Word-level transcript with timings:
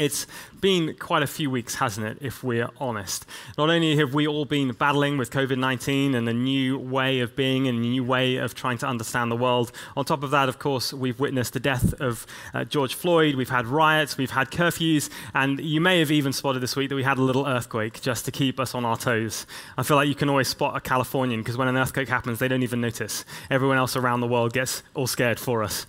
It's 0.00 0.26
been 0.62 0.96
quite 0.98 1.22
a 1.22 1.26
few 1.26 1.50
weeks, 1.50 1.74
hasn't 1.74 2.06
it, 2.06 2.16
if 2.22 2.42
we're 2.42 2.70
honest? 2.78 3.26
Not 3.58 3.68
only 3.68 3.96
have 3.96 4.14
we 4.14 4.26
all 4.26 4.46
been 4.46 4.72
battling 4.72 5.18
with 5.18 5.30
COVID 5.30 5.58
19 5.58 6.14
and 6.14 6.26
a 6.26 6.32
new 6.32 6.78
way 6.78 7.20
of 7.20 7.36
being 7.36 7.68
and 7.68 7.76
a 7.76 7.80
new 7.82 8.02
way 8.02 8.36
of 8.36 8.54
trying 8.54 8.78
to 8.78 8.86
understand 8.86 9.30
the 9.30 9.36
world, 9.36 9.72
on 9.98 10.06
top 10.06 10.22
of 10.22 10.30
that, 10.30 10.48
of 10.48 10.58
course, 10.58 10.94
we've 10.94 11.20
witnessed 11.20 11.52
the 11.52 11.60
death 11.60 11.92
of 12.00 12.26
uh, 12.54 12.64
George 12.64 12.94
Floyd, 12.94 13.34
we've 13.34 13.50
had 13.50 13.66
riots, 13.66 14.16
we've 14.16 14.30
had 14.30 14.50
curfews, 14.50 15.10
and 15.34 15.60
you 15.60 15.82
may 15.82 15.98
have 15.98 16.10
even 16.10 16.32
spotted 16.32 16.62
this 16.62 16.76
week 16.76 16.88
that 16.88 16.96
we 16.96 17.02
had 17.02 17.18
a 17.18 17.22
little 17.22 17.46
earthquake 17.46 18.00
just 18.00 18.24
to 18.24 18.30
keep 18.30 18.58
us 18.58 18.74
on 18.74 18.86
our 18.86 18.96
toes. 18.96 19.44
I 19.76 19.82
feel 19.82 19.98
like 19.98 20.08
you 20.08 20.14
can 20.14 20.30
always 20.30 20.48
spot 20.48 20.74
a 20.74 20.80
Californian 20.80 21.40
because 21.40 21.58
when 21.58 21.68
an 21.68 21.76
earthquake 21.76 22.08
happens, 22.08 22.38
they 22.38 22.48
don't 22.48 22.62
even 22.62 22.80
notice. 22.80 23.26
Everyone 23.50 23.76
else 23.76 23.96
around 23.96 24.20
the 24.20 24.28
world 24.28 24.54
gets 24.54 24.82
all 24.94 25.06
scared 25.06 25.38
for 25.38 25.62
us. 25.62 25.84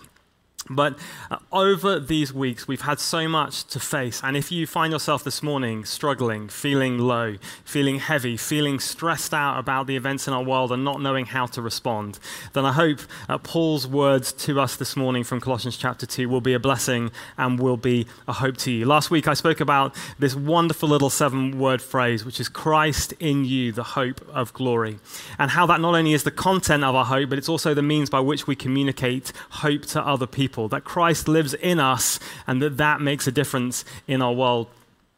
But 0.69 0.97
uh, 1.29 1.37
over 1.51 1.99
these 1.99 2.33
weeks, 2.33 2.67
we've 2.67 2.81
had 2.81 2.99
so 2.99 3.27
much 3.27 3.63
to 3.65 3.79
face. 3.79 4.21
And 4.23 4.37
if 4.37 4.51
you 4.51 4.67
find 4.67 4.93
yourself 4.93 5.23
this 5.23 5.41
morning 5.41 5.85
struggling, 5.85 6.47
feeling 6.49 6.99
low, 6.99 7.37
feeling 7.65 7.99
heavy, 7.99 8.37
feeling 8.37 8.79
stressed 8.79 9.33
out 9.33 9.57
about 9.57 9.87
the 9.87 9.95
events 9.95 10.27
in 10.27 10.33
our 10.33 10.43
world 10.43 10.71
and 10.71 10.83
not 10.83 11.01
knowing 11.01 11.25
how 11.25 11.47
to 11.47 11.61
respond, 11.61 12.19
then 12.53 12.65
I 12.65 12.73
hope 12.73 12.99
uh, 13.27 13.37
Paul's 13.39 13.87
words 13.87 14.31
to 14.33 14.59
us 14.59 14.75
this 14.75 14.95
morning 14.95 15.23
from 15.23 15.41
Colossians 15.41 15.77
chapter 15.77 16.05
2 16.05 16.29
will 16.29 16.41
be 16.41 16.53
a 16.53 16.59
blessing 16.59 17.11
and 17.37 17.59
will 17.59 17.77
be 17.77 18.05
a 18.27 18.33
hope 18.33 18.57
to 18.57 18.71
you. 18.71 18.85
Last 18.85 19.09
week, 19.09 19.27
I 19.27 19.33
spoke 19.33 19.61
about 19.61 19.95
this 20.19 20.35
wonderful 20.35 20.89
little 20.89 21.09
seven 21.09 21.57
word 21.57 21.81
phrase, 21.81 22.23
which 22.23 22.39
is 22.39 22.49
Christ 22.49 23.13
in 23.19 23.45
you, 23.45 23.71
the 23.71 23.83
hope 23.83 24.21
of 24.29 24.53
glory. 24.53 24.99
And 25.39 25.51
how 25.51 25.65
that 25.65 25.81
not 25.81 25.95
only 25.95 26.13
is 26.13 26.23
the 26.23 26.31
content 26.31 26.83
of 26.83 26.93
our 26.93 27.05
hope, 27.05 27.29
but 27.29 27.37
it's 27.37 27.49
also 27.49 27.73
the 27.73 27.81
means 27.81 28.09
by 28.09 28.19
which 28.19 28.45
we 28.45 28.55
communicate 28.55 29.33
hope 29.49 29.85
to 29.87 30.01
other 30.01 30.27
people 30.27 30.50
people, 30.51 30.67
that 30.67 30.83
Christ 30.83 31.27
lives 31.29 31.53
in 31.53 31.79
us, 31.79 32.19
and 32.45 32.61
that 32.61 32.75
that 32.77 32.99
makes 32.99 33.25
a 33.25 33.31
difference 33.31 33.85
in 34.05 34.21
our 34.21 34.33
world. 34.33 34.67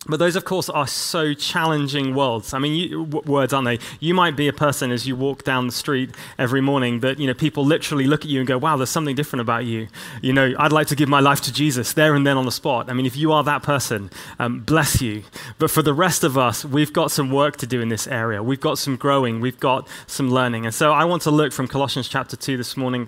But 0.06 0.18
those, 0.20 0.36
of 0.36 0.44
course, 0.44 0.70
are 0.70 0.86
so 0.86 1.34
challenging 1.34 2.14
worlds. 2.14 2.54
I 2.54 2.60
mean, 2.60 2.74
you, 2.74 3.06
w- 3.06 3.32
words, 3.32 3.54
aren't 3.54 3.66
they? 3.66 3.80
You 4.02 4.14
might 4.14 4.36
be 4.36 4.50
a 4.50 4.54
person 4.54 4.92
as 4.92 5.08
you 5.08 5.16
walk 5.16 5.44
down 5.46 5.66
the 5.66 5.72
street 5.72 6.10
every 6.38 6.60
morning 6.60 7.00
that 7.00 7.20
you 7.20 7.26
know 7.26 7.34
people 7.34 7.64
literally 7.64 8.06
look 8.06 8.26
at 8.26 8.30
you 8.30 8.40
and 8.42 8.48
go, 8.48 8.58
"Wow, 8.58 8.76
there's 8.76 8.90
something 8.90 9.16
different 9.16 9.42
about 9.42 9.64
you." 9.64 9.88
You 10.22 10.34
know, 10.34 10.54
I'd 10.60 10.74
like 10.74 10.88
to 10.88 10.96
give 10.96 11.08
my 11.08 11.22
life 11.22 11.40
to 11.44 11.54
Jesus 11.54 11.94
there 11.94 12.16
and 12.16 12.28
then 12.28 12.36
on 12.36 12.46
the 12.46 12.52
spot. 12.52 12.90
I 12.90 12.94
mean, 12.94 13.06
if 13.06 13.16
you 13.16 13.32
are 13.32 13.46
that 13.46 13.64
person, 13.64 14.12
um, 14.40 14.60
bless 14.60 15.02
you. 15.02 15.24
But 15.58 15.72
for 15.72 15.82
the 15.82 15.94
rest 15.94 16.26
of 16.26 16.38
us, 16.38 16.66
we've 16.66 16.92
got 16.92 17.10
some 17.10 17.32
work 17.32 17.56
to 17.58 17.66
do 17.66 17.80
in 17.80 17.88
this 17.88 18.06
area. 18.06 18.44
We've 18.44 18.60
got 18.70 18.78
some 18.78 18.98
growing. 18.98 19.40
We've 19.40 19.60
got 19.60 19.88
some 20.06 20.30
learning. 20.30 20.66
And 20.66 20.76
so, 20.76 20.92
I 20.92 21.06
want 21.06 21.22
to 21.24 21.32
look 21.32 21.54
from 21.54 21.70
Colossians 21.70 22.10
chapter 22.10 22.36
two 22.36 22.58
this 22.58 22.76
morning 22.76 23.08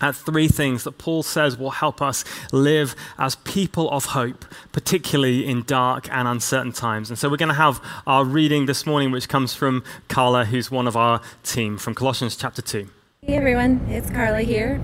at 0.00 0.14
three 0.14 0.48
things 0.48 0.84
that 0.84 0.98
Paul 0.98 1.22
says 1.22 1.56
will 1.56 1.70
help 1.70 2.02
us 2.02 2.24
live 2.52 2.94
as 3.18 3.36
people 3.36 3.90
of 3.90 4.06
hope, 4.06 4.44
particularly 4.72 5.46
in 5.46 5.62
dark 5.62 6.08
and 6.10 6.28
uncertain 6.28 6.72
times. 6.72 7.10
And 7.10 7.18
so 7.18 7.28
we're 7.28 7.36
going 7.36 7.48
to 7.48 7.54
have 7.54 7.82
our 8.06 8.24
reading 8.24 8.66
this 8.66 8.86
morning, 8.86 9.10
which 9.10 9.28
comes 9.28 9.54
from 9.54 9.84
Carla, 10.08 10.44
who's 10.44 10.70
one 10.70 10.86
of 10.86 10.96
our 10.96 11.20
team, 11.42 11.78
from 11.78 11.94
Colossians 11.94 12.36
chapter 12.36 12.62
2. 12.62 12.88
Hey 13.22 13.36
everyone, 13.36 13.86
it's 13.88 14.10
Carla 14.10 14.42
here. 14.42 14.80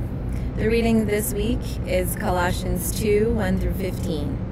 The 0.56 0.68
reading 0.68 1.06
this 1.06 1.32
week 1.32 1.60
is 1.86 2.16
Colossians 2.16 2.98
2 3.00 3.32
1 3.34 3.58
through 3.58 3.74
15. 3.74 4.51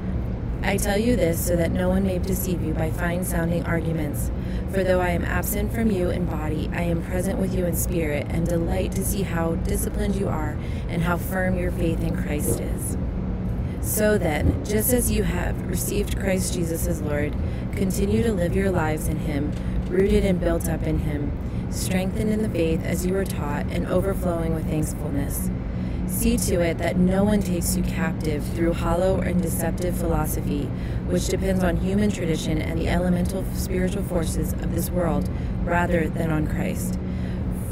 I 0.63 0.77
tell 0.77 0.97
you 0.97 1.15
this 1.15 1.43
so 1.43 1.55
that 1.55 1.71
no 1.71 1.89
one 1.89 2.05
may 2.05 2.19
deceive 2.19 2.61
you 2.61 2.73
by 2.73 2.91
fine 2.91 3.25
sounding 3.25 3.65
arguments. 3.65 4.29
For 4.71 4.83
though 4.83 5.01
I 5.01 5.09
am 5.09 5.25
absent 5.25 5.73
from 5.73 5.89
you 5.89 6.11
in 6.11 6.25
body, 6.25 6.69
I 6.71 6.83
am 6.83 7.01
present 7.01 7.39
with 7.39 7.53
you 7.53 7.65
in 7.65 7.75
spirit, 7.75 8.27
and 8.29 8.47
delight 8.47 8.91
to 8.93 9.03
see 9.03 9.23
how 9.23 9.55
disciplined 9.55 10.15
you 10.15 10.29
are 10.29 10.57
and 10.87 11.01
how 11.01 11.17
firm 11.17 11.57
your 11.57 11.71
faith 11.71 12.01
in 12.03 12.15
Christ 12.15 12.59
is. 12.59 12.95
So 13.81 14.19
then, 14.19 14.63
just 14.63 14.93
as 14.93 15.09
you 15.09 15.23
have 15.23 15.67
received 15.67 16.19
Christ 16.19 16.53
Jesus 16.53 16.85
as 16.85 17.01
Lord, 17.01 17.33
continue 17.73 18.21
to 18.21 18.31
live 18.31 18.55
your 18.55 18.69
lives 18.69 19.07
in 19.07 19.17
Him, 19.17 19.51
rooted 19.89 20.23
and 20.23 20.39
built 20.39 20.69
up 20.69 20.83
in 20.83 20.99
Him, 20.99 21.31
strengthened 21.71 22.29
in 22.29 22.43
the 22.43 22.49
faith 22.49 22.85
as 22.85 23.03
you 23.03 23.13
were 23.13 23.25
taught, 23.25 23.65
and 23.71 23.87
overflowing 23.87 24.53
with 24.53 24.69
thankfulness. 24.69 25.49
See 26.11 26.37
to 26.37 26.61
it 26.61 26.77
that 26.77 26.97
no 26.97 27.23
one 27.23 27.41
takes 27.41 27.75
you 27.75 27.81
captive 27.83 28.45
through 28.53 28.73
hollow 28.73 29.21
and 29.21 29.41
deceptive 29.41 29.97
philosophy, 29.97 30.65
which 31.07 31.27
depends 31.29 31.63
on 31.63 31.77
human 31.77 32.11
tradition 32.11 32.61
and 32.61 32.77
the 32.77 32.89
elemental 32.89 33.43
spiritual 33.55 34.03
forces 34.03 34.53
of 34.53 34.75
this 34.75 34.91
world 34.91 35.27
rather 35.63 36.09
than 36.09 36.29
on 36.29 36.45
Christ. 36.45 36.99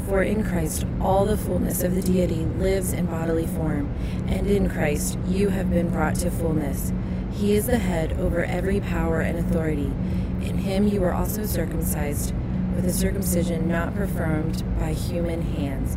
For 0.08 0.24
in 0.24 0.42
Christ 0.42 0.84
all 1.00 1.26
the 1.26 1.36
fullness 1.36 1.84
of 1.84 1.94
the 1.94 2.02
deity 2.02 2.44
lives 2.58 2.92
in 2.92 3.06
bodily 3.06 3.46
form, 3.46 3.94
and 4.26 4.48
in 4.48 4.68
Christ 4.68 5.16
you 5.28 5.50
have 5.50 5.70
been 5.70 5.90
brought 5.90 6.16
to 6.16 6.30
fullness. 6.30 6.92
He 7.32 7.52
is 7.52 7.66
the 7.66 7.78
head 7.78 8.14
over 8.14 8.42
every 8.42 8.80
power 8.80 9.20
and 9.20 9.38
authority. 9.38 9.92
In 10.40 10.58
him 10.58 10.88
you 10.88 11.02
were 11.02 11.14
also 11.14 11.46
circumcised, 11.46 12.34
with 12.74 12.84
a 12.86 12.92
circumcision 12.92 13.68
not 13.68 13.94
performed 13.94 14.64
by 14.80 14.92
human 14.92 15.42
hands. 15.42 15.96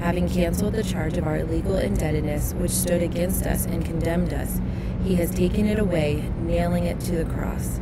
having 0.00 0.28
canceled 0.28 0.74
the 0.74 0.82
charge 0.82 1.16
of 1.16 1.26
our 1.26 1.42
legal 1.44 1.76
indebtedness 1.76 2.54
which 2.54 2.70
stood 2.70 3.02
against 3.02 3.44
us 3.44 3.66
and 3.66 3.84
condemned 3.84 4.32
us. 4.32 4.60
He 5.04 5.16
has 5.16 5.30
taken 5.30 5.66
it 5.66 5.78
away, 5.78 6.30
nailing 6.40 6.84
it 6.84 7.00
to 7.00 7.12
the 7.12 7.30
cross. 7.32 7.80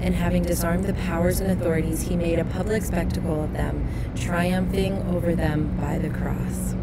And 0.00 0.14
having 0.14 0.42
disarmed 0.42 0.84
the 0.84 0.94
powers 0.94 1.40
and 1.40 1.50
authorities, 1.50 2.02
he 2.02 2.16
made 2.16 2.38
a 2.38 2.44
public 2.44 2.82
spectacle 2.82 3.44
of 3.44 3.52
them, 3.52 3.88
triumphing 4.14 4.94
over 5.14 5.34
them 5.34 5.76
by 5.80 5.98
the 5.98 6.10
cross. 6.10 6.74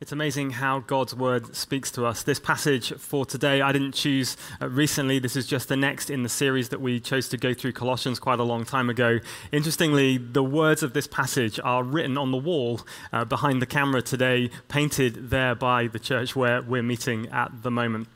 It's 0.00 0.12
amazing 0.12 0.50
how 0.50 0.78
God's 0.78 1.12
word 1.12 1.56
speaks 1.56 1.90
to 1.90 2.06
us. 2.06 2.22
This 2.22 2.38
passage 2.38 2.92
for 2.92 3.26
today, 3.26 3.60
I 3.60 3.72
didn't 3.72 3.94
choose 3.94 4.36
uh, 4.62 4.68
recently. 4.68 5.18
This 5.18 5.34
is 5.34 5.44
just 5.44 5.68
the 5.68 5.76
next 5.76 6.08
in 6.08 6.22
the 6.22 6.28
series 6.28 6.68
that 6.68 6.80
we 6.80 7.00
chose 7.00 7.28
to 7.30 7.36
go 7.36 7.52
through 7.52 7.72
Colossians 7.72 8.20
quite 8.20 8.38
a 8.38 8.44
long 8.44 8.64
time 8.64 8.88
ago. 8.88 9.18
Interestingly, 9.50 10.16
the 10.16 10.44
words 10.44 10.84
of 10.84 10.92
this 10.92 11.08
passage 11.08 11.58
are 11.64 11.82
written 11.82 12.16
on 12.16 12.30
the 12.30 12.36
wall 12.36 12.80
uh, 13.12 13.24
behind 13.24 13.60
the 13.60 13.66
camera 13.66 14.00
today, 14.00 14.50
painted 14.68 15.30
there 15.30 15.56
by 15.56 15.88
the 15.88 15.98
church 15.98 16.36
where 16.36 16.62
we're 16.62 16.80
meeting 16.80 17.26
at 17.30 17.64
the 17.64 17.70
moment. 17.72 18.06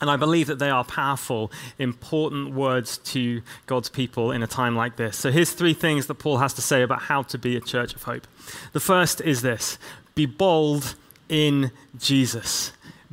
And 0.00 0.10
I 0.10 0.16
believe 0.16 0.48
that 0.48 0.58
they 0.58 0.70
are 0.70 0.82
powerful, 0.82 1.52
important 1.78 2.52
words 2.52 2.98
to 2.98 3.42
God's 3.66 3.88
people 3.88 4.32
in 4.32 4.42
a 4.42 4.48
time 4.48 4.74
like 4.74 4.96
this. 4.96 5.16
So 5.16 5.30
here's 5.30 5.52
three 5.52 5.74
things 5.74 6.08
that 6.08 6.14
Paul 6.16 6.38
has 6.38 6.52
to 6.54 6.62
say 6.62 6.82
about 6.82 7.02
how 7.02 7.22
to 7.22 7.38
be 7.38 7.56
a 7.56 7.60
church 7.60 7.94
of 7.94 8.02
hope. 8.02 8.26
The 8.72 8.80
first 8.80 9.20
is 9.20 9.42
this 9.42 9.78
be 10.16 10.26
bold 10.26 10.96
in 11.28 11.70
Jesus. 11.98 12.72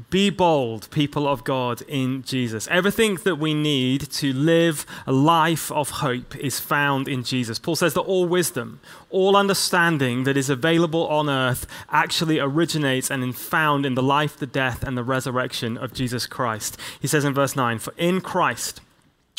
Be 0.10 0.30
bold, 0.30 0.90
people 0.92 1.26
of 1.26 1.46
God, 1.46 1.82
in 1.84 2.22
Jesus. 2.24 2.68
Everything 2.70 3.16
that 3.24 3.38
we 3.38 3.54
need 3.54 4.02
to 4.12 4.34
live 4.34 4.86
a 5.08 5.14
life 5.14 5.72
of 5.72 5.90
hope 5.90 6.36
is 6.36 6.60
found 6.60 7.08
in 7.08 7.24
Jesus. 7.24 7.60
Paul 7.60 7.78
says 7.78 7.94
that 7.94 8.02
all 8.02 8.28
wisdom, 8.28 8.82
all 9.10 9.38
understanding 9.38 10.26
that 10.26 10.36
is 10.36 10.50
available 10.50 11.08
on 11.08 11.30
earth 11.30 11.66
actually 11.90 12.40
originates 12.40 13.10
and 13.10 13.24
is 13.24 13.38
found 13.38 13.86
in 13.86 13.96
the 13.96 14.04
life, 14.04 14.36
the 14.36 14.46
death, 14.46 14.84
and 14.84 14.98
the 14.98 15.04
resurrection 15.04 15.78
of 15.78 15.94
Jesus 15.94 16.28
Christ. 16.28 16.78
He 17.00 17.08
says 17.08 17.24
in 17.24 17.34
verse 17.34 17.56
9, 17.56 17.80
For 17.80 17.94
in 17.96 18.20
Christ, 18.20 18.82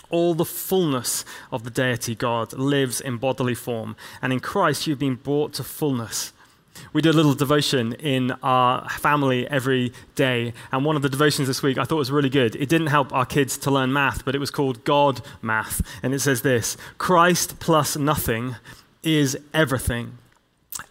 all 0.08 0.34
the 0.34 0.46
fullness 0.46 1.24
of 1.52 1.64
the 1.64 1.70
deity 1.70 2.14
God 2.14 2.54
lives 2.54 3.00
in 3.00 3.18
bodily 3.18 3.54
form, 3.54 3.94
and 4.22 4.32
in 4.32 4.40
Christ 4.40 4.86
you've 4.86 4.98
been 4.98 5.16
brought 5.16 5.52
to 5.54 5.64
fullness. 5.64 6.32
We 6.92 7.02
do 7.02 7.10
a 7.10 7.12
little 7.12 7.34
devotion 7.34 7.92
in 7.94 8.32
our 8.42 8.88
family 8.88 9.48
every 9.48 9.92
day. 10.14 10.52
And 10.72 10.84
one 10.84 10.96
of 10.96 11.02
the 11.02 11.08
devotions 11.08 11.48
this 11.48 11.62
week 11.62 11.78
I 11.78 11.84
thought 11.84 11.96
was 11.96 12.10
really 12.10 12.30
good. 12.30 12.56
It 12.56 12.68
didn't 12.68 12.88
help 12.88 13.12
our 13.12 13.26
kids 13.26 13.58
to 13.58 13.70
learn 13.70 13.92
math, 13.92 14.24
but 14.24 14.34
it 14.34 14.38
was 14.38 14.50
called 14.50 14.84
God 14.84 15.20
Math. 15.42 15.80
And 16.02 16.14
it 16.14 16.20
says 16.20 16.42
this 16.42 16.76
Christ 16.98 17.58
plus 17.60 17.96
nothing 17.96 18.56
is 19.02 19.38
everything. 19.54 20.18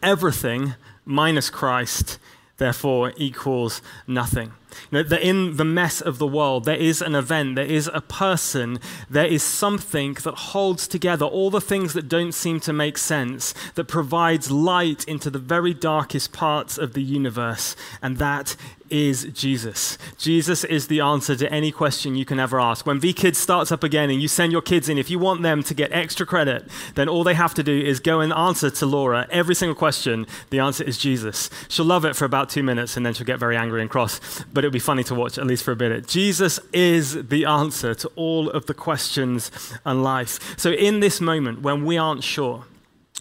Everything 0.01 0.75
minus 1.05 1.49
Christ, 1.49 2.17
therefore 2.57 3.13
equals 3.17 3.81
nothing. 4.07 4.53
You 4.91 4.99
know, 4.99 5.03
that 5.03 5.21
in 5.21 5.57
the 5.57 5.65
mess 5.65 6.01
of 6.01 6.17
the 6.17 6.27
world, 6.27 6.65
there 6.65 6.75
is 6.75 7.01
an 7.01 7.15
event, 7.15 7.55
there 7.55 7.65
is 7.65 7.89
a 7.93 8.01
person, 8.01 8.79
there 9.09 9.25
is 9.25 9.43
something 9.43 10.13
that 10.23 10.35
holds 10.35 10.87
together 10.87 11.25
all 11.25 11.49
the 11.49 11.61
things 11.61 11.93
that 11.93 12.07
don't 12.07 12.33
seem 12.33 12.59
to 12.61 12.73
make 12.73 12.97
sense, 12.97 13.53
that 13.75 13.85
provides 13.85 14.51
light 14.51 15.03
into 15.05 15.29
the 15.29 15.39
very 15.39 15.73
darkest 15.73 16.31
parts 16.31 16.77
of 16.77 16.93
the 16.93 17.03
universe, 17.03 17.75
and 18.01 18.17
that 18.17 18.55
is 18.89 19.25
Jesus. 19.33 19.97
Jesus 20.17 20.63
is 20.63 20.87
the 20.87 20.99
answer 20.99 21.35
to 21.35 21.51
any 21.51 21.71
question 21.71 22.15
you 22.15 22.25
can 22.25 22.39
ever 22.39 22.59
ask. 22.59 22.85
When 22.85 22.99
VKids 22.99 23.35
starts 23.35 23.71
up 23.71 23.83
again 23.83 24.09
and 24.09 24.21
you 24.21 24.27
send 24.27 24.51
your 24.51 24.61
kids 24.61 24.89
in, 24.89 24.97
if 24.97 25.09
you 25.09 25.17
want 25.17 25.41
them 25.41 25.63
to 25.63 25.73
get 25.73 25.91
extra 25.91 26.25
credit, 26.25 26.67
then 26.93 27.09
all 27.09 27.23
they 27.23 27.33
have 27.33 27.53
to 27.55 27.63
do 27.63 27.77
is 27.77 27.99
go 27.99 28.19
and 28.19 28.31
answer 28.33 28.69
to 28.69 28.85
Laura 28.85 29.27
every 29.31 29.55
single 29.55 29.75
question. 29.75 30.27
The 30.49 30.59
answer 30.59 30.83
is 30.83 30.97
Jesus. 30.97 31.49
She'll 31.67 31.85
love 31.85 32.05
it 32.05 32.15
for 32.15 32.25
about 32.25 32.49
two 32.49 32.63
minutes 32.63 32.95
and 32.95 33.05
then 33.05 33.13
she'll 33.13 33.25
get 33.25 33.39
very 33.39 33.57
angry 33.57 33.81
and 33.81 33.89
cross. 33.89 34.43
But 34.53 34.64
it'll 34.65 34.73
be 34.73 34.79
funny 34.79 35.03
to 35.05 35.15
watch, 35.15 35.37
at 35.37 35.45
least 35.45 35.63
for 35.63 35.71
a 35.71 35.75
bit. 35.75 36.07
Jesus 36.07 36.59
is 36.73 37.27
the 37.27 37.45
answer 37.45 37.93
to 37.95 38.11
all 38.15 38.49
of 38.49 38.65
the 38.65 38.73
questions 38.73 39.51
in 39.85 40.03
life. 40.03 40.57
So, 40.59 40.71
in 40.71 40.99
this 40.99 41.21
moment 41.21 41.61
when 41.61 41.85
we 41.85 41.97
aren't 41.97 42.23
sure, 42.23 42.65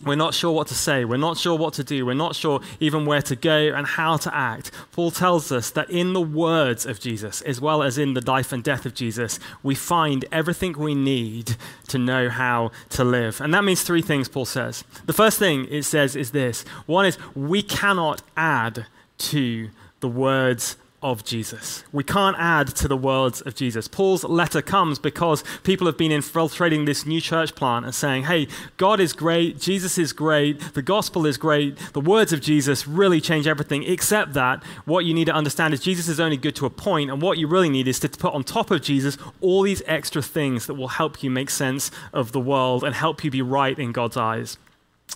we're 0.04 0.16
not 0.16 0.34
sure 0.34 0.50
what 0.50 0.66
to 0.68 0.74
say. 0.74 1.04
We're 1.04 1.16
not 1.16 1.38
sure 1.38 1.56
what 1.56 1.74
to 1.74 1.84
do. 1.84 2.04
We're 2.04 2.14
not 2.14 2.34
sure 2.34 2.60
even 2.80 3.06
where 3.06 3.22
to 3.22 3.36
go 3.36 3.72
and 3.74 3.86
how 3.86 4.16
to 4.18 4.34
act. 4.34 4.72
Paul 4.90 5.12
tells 5.12 5.52
us 5.52 5.70
that 5.70 5.88
in 5.88 6.14
the 6.14 6.20
words 6.20 6.84
of 6.84 6.98
Jesus, 6.98 7.40
as 7.42 7.60
well 7.60 7.82
as 7.82 7.96
in 7.96 8.14
the 8.14 8.20
life 8.20 8.52
and 8.52 8.62
death 8.62 8.86
of 8.86 8.94
Jesus, 8.94 9.38
we 9.62 9.76
find 9.76 10.24
everything 10.32 10.72
we 10.72 10.96
need 10.96 11.56
to 11.88 11.98
know 11.98 12.28
how 12.28 12.72
to 12.90 13.04
live. 13.04 13.40
And 13.40 13.54
that 13.54 13.62
means 13.62 13.82
three 13.82 14.02
things, 14.02 14.28
Paul 14.28 14.46
says. 14.46 14.82
The 15.06 15.12
first 15.12 15.38
thing 15.38 15.66
it 15.70 15.84
says 15.84 16.16
is 16.16 16.32
this 16.32 16.64
one 16.86 17.06
is 17.06 17.16
we 17.36 17.62
cannot 17.62 18.20
add 18.36 18.86
to 19.18 19.70
the 20.00 20.08
words 20.08 20.76
of 21.04 21.22
Jesus. 21.22 21.84
We 21.92 22.02
can't 22.02 22.36
add 22.38 22.68
to 22.76 22.88
the 22.88 22.96
words 22.96 23.42
of 23.42 23.54
Jesus. 23.54 23.86
Paul's 23.86 24.24
letter 24.24 24.62
comes 24.62 24.98
because 24.98 25.44
people 25.62 25.86
have 25.86 25.98
been 25.98 26.10
infiltrating 26.10 26.86
this 26.86 27.04
new 27.04 27.20
church 27.20 27.54
plant 27.54 27.84
and 27.84 27.94
saying, 27.94 28.24
hey, 28.24 28.48
God 28.78 28.98
is 28.98 29.12
great, 29.12 29.60
Jesus 29.60 29.98
is 29.98 30.14
great, 30.14 30.58
the 30.72 30.82
gospel 30.82 31.26
is 31.26 31.36
great, 31.36 31.76
the 31.92 32.00
words 32.00 32.32
of 32.32 32.40
Jesus 32.40 32.88
really 32.88 33.20
change 33.20 33.46
everything, 33.46 33.84
except 33.84 34.32
that 34.32 34.64
what 34.86 35.04
you 35.04 35.12
need 35.12 35.26
to 35.26 35.34
understand 35.34 35.74
is 35.74 35.80
Jesus 35.80 36.08
is 36.08 36.18
only 36.18 36.38
good 36.38 36.56
to 36.56 36.66
a 36.66 36.70
point, 36.70 37.10
and 37.10 37.20
what 37.20 37.36
you 37.36 37.46
really 37.46 37.68
need 37.68 37.86
is 37.86 38.00
to 38.00 38.08
put 38.08 38.32
on 38.32 38.42
top 38.42 38.70
of 38.70 38.80
Jesus 38.80 39.18
all 39.42 39.62
these 39.62 39.82
extra 39.86 40.22
things 40.22 40.66
that 40.66 40.74
will 40.74 40.88
help 40.88 41.22
you 41.22 41.30
make 41.30 41.50
sense 41.50 41.90
of 42.14 42.32
the 42.32 42.40
world 42.40 42.82
and 42.82 42.94
help 42.94 43.22
you 43.22 43.30
be 43.30 43.42
right 43.42 43.78
in 43.78 43.92
God's 43.92 44.16
eyes. 44.16 44.56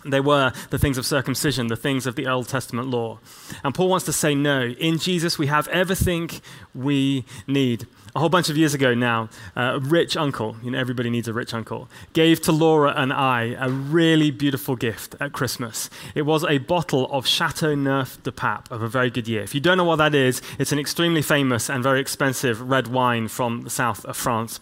They 0.05 0.21
were 0.21 0.53
the 0.71 0.79
things 0.79 0.97
of 0.97 1.07
circumcision, 1.07 1.67
the 1.67 1.77
things 1.77 2.07
of 2.07 2.15
the 2.15 2.29
Old 2.29 2.49
Testament 2.49 2.89
law. 2.89 3.19
And 3.65 3.75
Paul 3.75 3.89
wants 3.89 4.07
to 4.07 4.13
say, 4.13 4.33
no, 4.33 4.63
in 4.63 4.99
Jesus 4.99 5.39
we 5.39 5.49
have 5.49 5.67
everything 5.69 6.31
we 6.73 7.25
need. 7.49 7.87
A 8.15 8.21
whole 8.21 8.29
bunch 8.29 8.49
of 8.49 8.57
years 8.57 8.75
ago 8.75 8.95
now, 8.95 9.29
a 9.57 9.81
rich 9.81 10.17
uncle, 10.17 10.57
you 10.63 10.71
know, 10.71 10.79
everybody 10.79 11.11
needs 11.11 11.27
a 11.27 11.33
rich 11.33 11.53
uncle, 11.53 11.89
gave 12.13 12.41
to 12.43 12.53
Laura 12.53 12.93
and 12.97 13.13
I 13.13 13.57
a 13.59 13.71
really 13.71 14.31
beautiful 14.31 14.77
gift 14.77 15.17
at 15.21 15.33
Christmas. 15.33 15.91
It 16.15 16.23
was 16.23 16.45
a 16.45 16.59
bottle 16.59 17.11
of 17.11 17.27
Châteauneuf-du-Pape 17.27 18.71
of 18.71 18.83
a 18.83 18.89
very 18.89 19.11
good 19.11 19.27
year. 19.27 19.43
If 19.43 19.53
you 19.55 19.61
don't 19.61 19.79
know 19.79 19.85
what 19.85 19.97
that 19.97 20.15
is, 20.15 20.41
it's 20.61 20.71
an 20.71 20.79
extremely 20.79 21.23
famous 21.23 21.69
and 21.69 21.83
very 21.83 22.01
expensive 22.01 22.61
red 22.63 22.87
wine 22.87 23.27
from 23.27 23.63
the 23.63 23.71
south 23.71 24.05
of 24.05 24.17
France. 24.17 24.61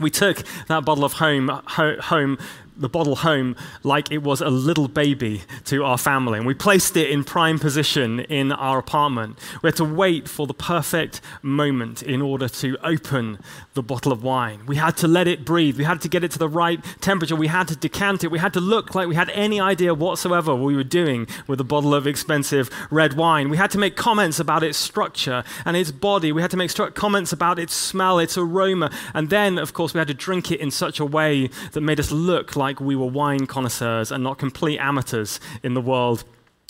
We 0.00 0.10
took 0.10 0.44
that 0.68 0.84
bottle 0.84 1.04
of 1.04 1.14
home, 1.14 1.48
ho- 1.48 2.00
home 2.00 2.38
the 2.76 2.88
bottle 2.88 3.16
home 3.16 3.56
like 3.82 4.10
it 4.10 4.22
was 4.22 4.40
a 4.40 4.48
little 4.48 4.88
baby 4.88 5.42
to 5.64 5.84
our 5.84 5.98
family. 5.98 6.38
And 6.38 6.46
we 6.46 6.54
placed 6.54 6.96
it 6.96 7.10
in 7.10 7.24
prime 7.24 7.58
position 7.58 8.20
in 8.20 8.52
our 8.52 8.78
apartment. 8.78 9.38
We 9.62 9.68
had 9.68 9.76
to 9.76 9.84
wait 9.84 10.28
for 10.28 10.46
the 10.46 10.54
perfect 10.54 11.20
moment 11.42 12.02
in 12.02 12.20
order 12.20 12.48
to 12.48 12.76
open 12.82 13.38
the 13.74 13.82
bottle 13.82 14.12
of 14.12 14.22
wine. 14.22 14.66
We 14.66 14.76
had 14.76 14.96
to 14.98 15.08
let 15.08 15.28
it 15.28 15.44
breathe. 15.44 15.78
We 15.78 15.84
had 15.84 16.00
to 16.02 16.08
get 16.08 16.24
it 16.24 16.30
to 16.32 16.38
the 16.38 16.48
right 16.48 16.84
temperature. 17.00 17.36
We 17.36 17.46
had 17.46 17.68
to 17.68 17.76
decant 17.76 18.24
it. 18.24 18.30
We 18.30 18.38
had 18.38 18.52
to 18.54 18.60
look 18.60 18.94
like 18.94 19.08
we 19.08 19.14
had 19.14 19.30
any 19.30 19.60
idea 19.60 19.94
whatsoever 19.94 20.54
what 20.54 20.64
we 20.64 20.76
were 20.76 20.84
doing 20.84 21.26
with 21.46 21.60
a 21.60 21.64
bottle 21.64 21.94
of 21.94 22.06
expensive 22.06 22.70
red 22.90 23.14
wine. 23.14 23.48
We 23.48 23.56
had 23.56 23.70
to 23.72 23.78
make 23.78 23.96
comments 23.96 24.40
about 24.40 24.62
its 24.62 24.78
structure 24.78 25.44
and 25.64 25.76
its 25.76 25.92
body. 25.92 26.32
We 26.32 26.42
had 26.42 26.50
to 26.50 26.56
make 26.56 26.72
comments 26.94 27.32
about 27.32 27.58
its 27.58 27.74
smell, 27.74 28.18
its 28.18 28.36
aroma. 28.36 28.90
And 29.14 29.30
then, 29.30 29.58
of 29.58 29.72
course, 29.72 29.94
we 29.94 29.98
had 29.98 30.08
to 30.08 30.14
drink 30.14 30.50
it 30.50 30.60
in 30.60 30.70
such 30.70 31.00
a 31.00 31.04
way 31.04 31.48
that 31.72 31.80
made 31.80 32.00
us 32.00 32.10
look 32.10 32.56
like 32.56 32.65
like 32.66 32.80
we 32.80 32.96
were 32.96 33.06
wine 33.06 33.46
connoisseurs 33.46 34.10
and 34.10 34.24
not 34.24 34.38
complete 34.38 34.76
amateurs 34.80 35.38
in 35.62 35.74
the 35.74 35.80
world 35.80 36.24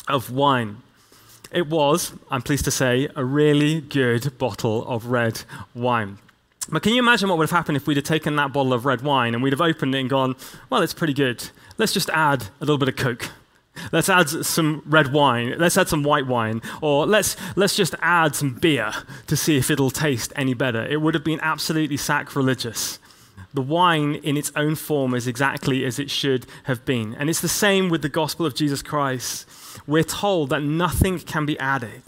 of 0.09 0.31
wine. 0.31 0.77
It 1.51 1.69
was, 1.69 2.13
I'm 2.31 2.43
pleased 2.43 2.67
to 2.67 2.71
say, 2.71 3.09
a 3.17 3.25
really 3.25 3.81
good 3.81 4.37
bottle 4.37 4.87
of 4.87 5.07
red 5.07 5.41
wine. 5.75 6.19
But 6.69 6.83
can 6.83 6.93
you 6.93 6.99
imagine 6.99 7.31
what 7.31 7.39
would 7.39 7.49
have 7.49 7.59
happened 7.59 7.79
if 7.79 7.87
we'd 7.87 7.97
have 7.97 8.05
taken 8.05 8.37
that 8.37 8.53
bottle 8.53 8.75
of 8.75 8.85
red 8.85 9.01
wine 9.01 9.33
and 9.33 9.43
we'd 9.43 9.55
have 9.55 9.63
opened 9.63 9.95
it 9.95 10.01
and 10.01 10.11
gone, 10.11 10.37
well, 10.69 10.83
it's 10.83 10.93
pretty 10.93 11.15
good. 11.15 11.49
Let's 11.79 11.95
just 11.95 12.11
add 12.11 12.43
a 12.61 12.65
little 12.67 12.77
bit 12.77 12.91
of 12.91 12.97
Coke. 12.97 13.31
Let's 13.91 14.11
add 14.11 14.29
some 14.29 14.83
red 14.85 15.15
wine. 15.15 15.55
Let's 15.57 15.79
add 15.79 15.89
some 15.89 16.03
white 16.03 16.27
wine. 16.27 16.61
Or 16.83 17.07
let's, 17.07 17.37
let's 17.57 17.75
just 17.75 17.95
add 18.03 18.35
some 18.35 18.53
beer 18.53 18.93
to 19.29 19.35
see 19.35 19.57
if 19.57 19.71
it'll 19.71 19.91
taste 19.91 20.31
any 20.37 20.53
better. 20.53 20.85
It 20.85 21.01
would 21.01 21.15
have 21.15 21.25
been 21.25 21.41
absolutely 21.41 21.97
sacrilegious 21.97 22.99
the 23.57 23.63
wine 23.63 24.15
in 24.17 24.37
its 24.37 24.53
own 24.55 24.77
form 24.77 25.15
is 25.15 25.27
exactly 25.27 25.85
as 25.85 25.99
it 25.99 26.11
should 26.11 26.47
have 26.65 26.85
been. 26.85 27.15
And 27.15 27.29
it's 27.29 27.41
the 27.41 27.49
same 27.49 27.89
with 27.89 28.03
the 28.03 28.09
gospel 28.09 28.47
of 28.47 28.55
Jesus 28.55 28.83
Christ. 28.83 29.49
We're 29.87 30.05
told 30.05 30.51
that 30.51 30.63
nothing 30.63 31.19
can 31.19 31.47
be 31.47 31.59
added 31.59 32.03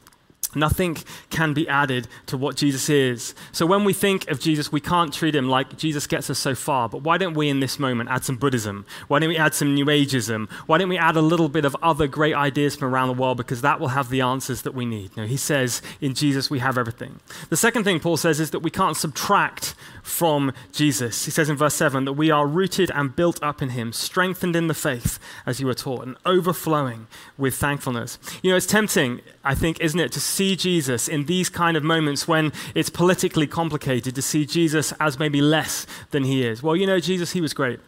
Nothing 0.54 0.96
can 1.30 1.52
be 1.52 1.68
added 1.68 2.08
to 2.26 2.36
what 2.36 2.56
Jesus 2.56 2.88
is. 2.88 3.34
So 3.52 3.66
when 3.66 3.84
we 3.84 3.92
think 3.92 4.28
of 4.30 4.40
Jesus, 4.40 4.72
we 4.72 4.80
can't 4.80 5.12
treat 5.12 5.34
him 5.34 5.48
like 5.48 5.76
Jesus 5.76 6.06
gets 6.06 6.30
us 6.30 6.38
so 6.38 6.54
far. 6.54 6.88
But 6.88 7.02
why 7.02 7.18
don't 7.18 7.34
we, 7.34 7.48
in 7.48 7.60
this 7.60 7.78
moment, 7.78 8.08
add 8.10 8.24
some 8.24 8.36
Buddhism? 8.36 8.86
Why 9.08 9.18
don't 9.18 9.28
we 9.28 9.36
add 9.36 9.54
some 9.54 9.74
New 9.74 9.84
Ageism? 9.84 10.50
Why 10.66 10.78
don't 10.78 10.88
we 10.88 10.96
add 10.98 11.16
a 11.16 11.22
little 11.22 11.48
bit 11.48 11.64
of 11.64 11.76
other 11.82 12.06
great 12.06 12.34
ideas 12.34 12.76
from 12.76 12.92
around 12.92 13.08
the 13.08 13.20
world? 13.20 13.36
Because 13.36 13.60
that 13.60 13.78
will 13.78 13.88
have 13.88 14.08
the 14.08 14.22
answers 14.22 14.62
that 14.62 14.74
we 14.74 14.86
need. 14.86 15.16
No, 15.16 15.26
he 15.26 15.36
says, 15.36 15.82
in 16.00 16.14
Jesus, 16.14 16.50
we 16.50 16.60
have 16.60 16.78
everything. 16.78 17.20
The 17.50 17.56
second 17.56 17.84
thing 17.84 18.00
Paul 18.00 18.16
says 18.16 18.40
is 18.40 18.50
that 18.50 18.60
we 18.60 18.70
can't 18.70 18.96
subtract 18.96 19.74
from 20.02 20.52
Jesus. 20.72 21.26
He 21.26 21.30
says 21.30 21.50
in 21.50 21.56
verse 21.56 21.74
7 21.74 22.06
that 22.06 22.14
we 22.14 22.30
are 22.30 22.46
rooted 22.46 22.90
and 22.92 23.14
built 23.14 23.42
up 23.42 23.60
in 23.60 23.70
him, 23.70 23.92
strengthened 23.92 24.56
in 24.56 24.66
the 24.66 24.74
faith 24.74 25.18
as 25.44 25.60
you 25.60 25.66
were 25.66 25.74
taught, 25.74 26.06
and 26.06 26.16
overflowing 26.24 27.06
with 27.36 27.54
thankfulness. 27.54 28.18
You 28.42 28.50
know, 28.50 28.56
it's 28.56 28.66
tempting, 28.66 29.20
I 29.44 29.54
think, 29.54 29.80
isn't 29.80 30.00
it, 30.00 30.12
to 30.12 30.20
see 30.38 30.54
Jesus 30.54 31.08
in 31.08 31.24
these 31.24 31.48
kind 31.48 31.76
of 31.76 31.82
moments 31.82 32.28
when 32.28 32.52
it's 32.72 32.90
politically 32.90 33.48
complicated, 33.48 34.14
to 34.14 34.22
see 34.22 34.46
Jesus 34.46 34.92
as 35.00 35.18
maybe 35.18 35.40
less 35.40 35.84
than 36.12 36.22
he 36.22 36.46
is. 36.46 36.62
Well, 36.62 36.76
you 36.76 36.86
know, 36.86 37.00
Jesus, 37.00 37.32
he 37.32 37.40
was 37.40 37.52
great. 37.52 37.80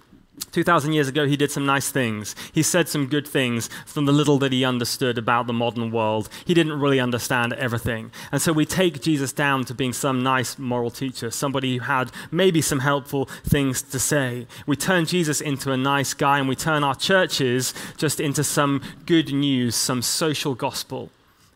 2,000 0.51 0.93
years 0.93 1.07
ago, 1.07 1.27
he 1.27 1.37
did 1.37 1.53
some 1.53 1.65
nice 1.65 1.91
things. 1.93 2.35
He 2.53 2.65
said 2.65 2.89
some 2.89 3.07
good 3.07 3.29
things 3.29 3.69
from 3.87 4.07
the 4.07 4.13
little 4.13 4.37
that 4.39 4.51
he 4.51 4.65
understood 4.65 5.17
about 5.17 5.47
the 5.47 5.53
modern 5.53 5.93
world. 5.93 6.29
He 6.45 6.55
didn't 6.55 6.81
really 6.81 6.99
understand 6.99 7.53
everything. 7.53 8.11
And 8.33 8.43
so 8.43 8.53
we 8.53 8.65
take 8.65 9.01
Jesus 9.01 9.33
down 9.33 9.65
to 9.67 9.75
being 9.75 9.93
some 9.93 10.25
nice 10.25 10.59
moral 10.59 10.91
teacher, 10.91 11.31
somebody 11.31 11.77
who 11.77 11.85
had 11.85 12.11
maybe 12.33 12.63
some 12.63 12.81
helpful 12.81 13.27
things 13.45 13.81
to 13.83 14.01
say. 14.01 14.49
We 14.67 14.75
turn 14.75 15.07
Jesus 15.07 15.41
into 15.41 15.71
a 15.71 15.77
nice 15.77 16.15
guy, 16.15 16.41
and 16.41 16.49
we 16.49 16.57
turn 16.57 16.83
our 16.83 16.97
churches 16.97 17.75
just 17.97 18.19
into 18.19 18.43
some 18.43 18.83
good 19.07 19.33
news, 19.33 19.77
some 19.77 20.03
social 20.03 20.57
gospel. 20.57 21.11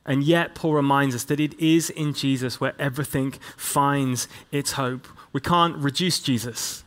And 0.06 0.23
yet, 0.23 0.54
Paul 0.54 0.75
reminds 0.75 1.14
us 1.14 1.25
that 1.25 1.40
it 1.40 1.58
is 1.58 1.88
in 1.90 2.12
Jesus 2.12 2.61
where 2.61 2.75
everything 2.78 3.34
finds 3.56 4.28
its 4.52 4.73
hope. 4.73 5.08
We 5.32 5.40
can't 5.40 5.76
reduce 5.76 6.20
Jesus. 6.20 6.84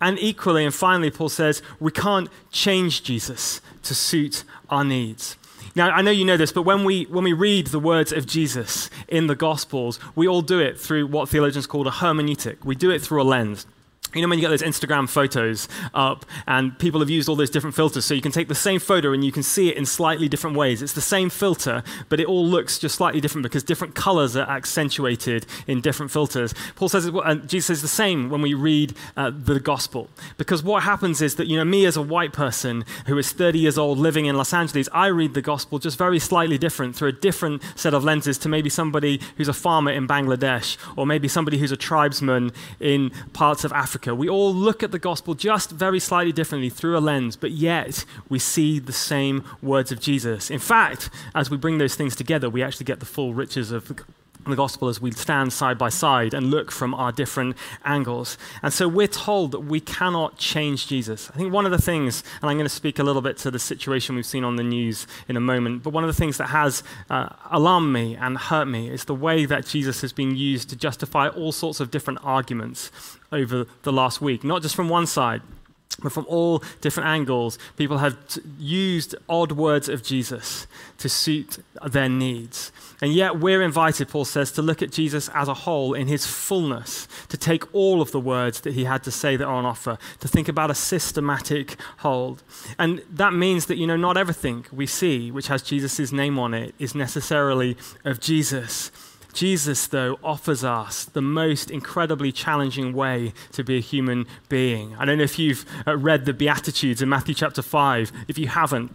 And 0.00 0.18
equally, 0.18 0.64
and 0.64 0.74
finally, 0.74 1.10
Paul 1.10 1.28
says, 1.28 1.62
we 1.78 1.90
can't 1.90 2.28
change 2.50 3.02
Jesus 3.02 3.60
to 3.82 3.94
suit 3.94 4.44
our 4.70 4.84
needs. 4.84 5.36
Now, 5.74 5.90
I 5.90 6.02
know 6.02 6.10
you 6.10 6.24
know 6.24 6.36
this, 6.36 6.52
but 6.52 6.62
when 6.62 6.84
we, 6.84 7.04
when 7.04 7.24
we 7.24 7.32
read 7.32 7.68
the 7.68 7.78
words 7.78 8.12
of 8.12 8.26
Jesus 8.26 8.88
in 9.08 9.26
the 9.26 9.36
Gospels, 9.36 10.00
we 10.14 10.26
all 10.26 10.42
do 10.42 10.58
it 10.58 10.80
through 10.80 11.06
what 11.06 11.28
theologians 11.28 11.66
call 11.66 11.86
a 11.86 11.92
hermeneutic. 11.92 12.64
We 12.64 12.74
do 12.74 12.90
it 12.90 13.02
through 13.02 13.22
a 13.22 13.24
lens. 13.24 13.66
You 14.14 14.22
know, 14.22 14.28
when 14.28 14.38
you 14.38 14.42
get 14.42 14.50
those 14.50 14.62
Instagram 14.62 15.08
photos 15.08 15.68
up 15.94 16.26
and 16.46 16.76
people 16.78 17.00
have 17.00 17.10
used 17.10 17.28
all 17.28 17.36
those 17.36 17.50
different 17.50 17.76
filters, 17.76 18.04
so 18.04 18.14
you 18.14 18.22
can 18.22 18.32
take 18.32 18.48
the 18.48 18.54
same 18.54 18.80
photo 18.80 19.12
and 19.12 19.24
you 19.24 19.30
can 19.30 19.42
see 19.42 19.68
it 19.68 19.76
in 19.76 19.86
slightly 19.86 20.28
different 20.28 20.56
ways. 20.56 20.82
It's 20.82 20.94
the 20.94 21.00
same 21.00 21.30
filter, 21.30 21.84
but 22.08 22.18
it 22.18 22.26
all 22.26 22.44
looks 22.44 22.78
just 22.78 22.96
slightly 22.96 23.20
different 23.20 23.44
because 23.44 23.62
different 23.62 23.94
colors 23.94 24.36
are 24.36 24.48
accentuated 24.48 25.46
in 25.66 25.80
different 25.80 26.10
filters. 26.10 26.54
Paul 26.74 26.88
says, 26.88 27.06
and 27.06 27.48
Jesus 27.48 27.66
says 27.66 27.82
the 27.82 27.88
same 27.88 28.30
when 28.30 28.42
we 28.42 28.54
read 28.54 28.94
uh, 29.16 29.30
the 29.30 29.60
gospel. 29.60 30.08
Because 30.38 30.62
what 30.62 30.82
happens 30.82 31.22
is 31.22 31.36
that, 31.36 31.46
you 31.46 31.56
know, 31.56 31.64
me 31.64 31.84
as 31.86 31.96
a 31.96 32.02
white 32.02 32.32
person 32.32 32.84
who 33.06 33.16
is 33.16 33.32
30 33.32 33.60
years 33.60 33.78
old 33.78 33.98
living 33.98 34.26
in 34.26 34.36
Los 34.36 34.52
Angeles, 34.52 34.88
I 34.92 35.06
read 35.06 35.34
the 35.34 35.42
gospel 35.42 35.78
just 35.78 35.96
very 35.96 36.18
slightly 36.18 36.58
different 36.58 36.96
through 36.96 37.08
a 37.08 37.12
different 37.12 37.62
set 37.76 37.94
of 37.94 38.02
lenses 38.02 38.38
to 38.38 38.48
maybe 38.48 38.70
somebody 38.70 39.20
who's 39.36 39.48
a 39.48 39.52
farmer 39.52 39.92
in 39.92 40.08
Bangladesh 40.08 40.76
or 40.96 41.06
maybe 41.06 41.28
somebody 41.28 41.58
who's 41.58 41.72
a 41.72 41.76
tribesman 41.76 42.50
in 42.80 43.10
parts 43.32 43.64
of 43.64 43.72
Africa 43.72 43.99
Africa. 44.00 44.14
We 44.14 44.30
all 44.30 44.54
look 44.54 44.82
at 44.82 44.92
the 44.92 44.98
gospel 44.98 45.34
just 45.34 45.70
very 45.70 46.00
slightly 46.00 46.32
differently 46.32 46.70
through 46.70 46.96
a 46.96 47.00
lens, 47.00 47.36
but 47.36 47.50
yet 47.50 48.06
we 48.30 48.38
see 48.38 48.78
the 48.78 48.94
same 48.94 49.44
words 49.60 49.92
of 49.92 50.00
Jesus. 50.00 50.50
In 50.50 50.58
fact, 50.58 51.10
as 51.34 51.50
we 51.50 51.58
bring 51.58 51.76
those 51.76 51.96
things 51.96 52.16
together, 52.16 52.48
we 52.48 52.62
actually 52.62 52.86
get 52.86 53.00
the 53.00 53.06
full 53.06 53.34
riches 53.34 53.70
of 53.70 53.92
the 54.46 54.56
gospel 54.56 54.88
as 54.88 55.00
we 55.00 55.10
stand 55.10 55.52
side 55.52 55.78
by 55.78 55.88
side 55.88 56.34
and 56.34 56.50
look 56.50 56.70
from 56.70 56.94
our 56.94 57.12
different 57.12 57.56
angles. 57.84 58.38
And 58.62 58.72
so 58.72 58.88
we're 58.88 59.06
told 59.06 59.52
that 59.52 59.60
we 59.60 59.80
cannot 59.80 60.36
change 60.38 60.86
Jesus. 60.86 61.30
I 61.30 61.36
think 61.36 61.52
one 61.52 61.64
of 61.66 61.72
the 61.72 61.80
things, 61.80 62.22
and 62.40 62.50
I'm 62.50 62.56
going 62.56 62.64
to 62.64 62.74
speak 62.74 62.98
a 62.98 63.02
little 63.02 63.22
bit 63.22 63.36
to 63.38 63.50
the 63.50 63.58
situation 63.58 64.16
we've 64.16 64.26
seen 64.26 64.44
on 64.44 64.56
the 64.56 64.62
news 64.62 65.06
in 65.28 65.36
a 65.36 65.40
moment, 65.40 65.82
but 65.82 65.92
one 65.92 66.04
of 66.04 66.08
the 66.08 66.14
things 66.14 66.38
that 66.38 66.48
has 66.48 66.82
uh, 67.08 67.28
alarmed 67.50 67.92
me 67.92 68.16
and 68.16 68.38
hurt 68.38 68.66
me 68.66 68.88
is 68.88 69.04
the 69.04 69.14
way 69.14 69.44
that 69.44 69.66
Jesus 69.66 70.00
has 70.00 70.12
been 70.12 70.36
used 70.36 70.70
to 70.70 70.76
justify 70.76 71.28
all 71.28 71.52
sorts 71.52 71.80
of 71.80 71.90
different 71.90 72.20
arguments 72.22 72.90
over 73.32 73.66
the 73.82 73.92
last 73.92 74.20
week, 74.20 74.44
not 74.44 74.62
just 74.62 74.74
from 74.74 74.88
one 74.88 75.06
side 75.06 75.42
but 76.02 76.12
from 76.12 76.26
all 76.28 76.62
different 76.80 77.08
angles, 77.08 77.58
people 77.76 77.98
have 77.98 78.16
used 78.58 79.14
odd 79.28 79.52
words 79.52 79.88
of 79.88 80.02
Jesus 80.02 80.66
to 80.98 81.08
suit 81.08 81.58
their 81.84 82.08
needs. 82.08 82.72
And 83.02 83.12
yet, 83.12 83.40
we're 83.40 83.62
invited, 83.62 84.08
Paul 84.08 84.24
says, 84.24 84.52
to 84.52 84.62
look 84.62 84.82
at 84.82 84.92
Jesus 84.92 85.28
as 85.34 85.48
a 85.48 85.54
whole 85.54 85.94
in 85.94 86.06
his 86.06 86.26
fullness, 86.26 87.08
to 87.28 87.36
take 87.36 87.74
all 87.74 88.02
of 88.02 88.12
the 88.12 88.20
words 88.20 88.60
that 88.60 88.74
he 88.74 88.84
had 88.84 89.02
to 89.04 89.10
say 89.10 89.36
that 89.36 89.44
are 89.44 89.54
on 89.54 89.64
offer, 89.64 89.98
to 90.20 90.28
think 90.28 90.48
about 90.48 90.70
a 90.70 90.74
systematic 90.74 91.76
hold. 91.98 92.42
And 92.78 93.02
that 93.10 93.32
means 93.32 93.66
that, 93.66 93.76
you 93.76 93.86
know, 93.86 93.96
not 93.96 94.16
everything 94.16 94.66
we 94.70 94.86
see, 94.86 95.30
which 95.30 95.48
has 95.48 95.62
Jesus' 95.62 96.12
name 96.12 96.38
on 96.38 96.54
it, 96.54 96.74
is 96.78 96.94
necessarily 96.94 97.76
of 98.04 98.20
Jesus. 98.20 98.90
Jesus, 99.32 99.86
though, 99.86 100.18
offers 100.22 100.64
us 100.64 101.04
the 101.04 101.22
most 101.22 101.70
incredibly 101.70 102.32
challenging 102.32 102.92
way 102.92 103.32
to 103.52 103.64
be 103.64 103.76
a 103.76 103.80
human 103.80 104.26
being. 104.48 104.96
I 104.98 105.04
don't 105.04 105.18
know 105.18 105.24
if 105.24 105.38
you've 105.38 105.64
uh, 105.86 105.96
read 105.96 106.26
the 106.26 106.32
Beatitudes 106.32 107.00
in 107.02 107.08
Matthew 107.08 107.34
chapter 107.34 107.62
5. 107.62 108.12
If 108.28 108.38
you 108.38 108.48
haven't, 108.48 108.92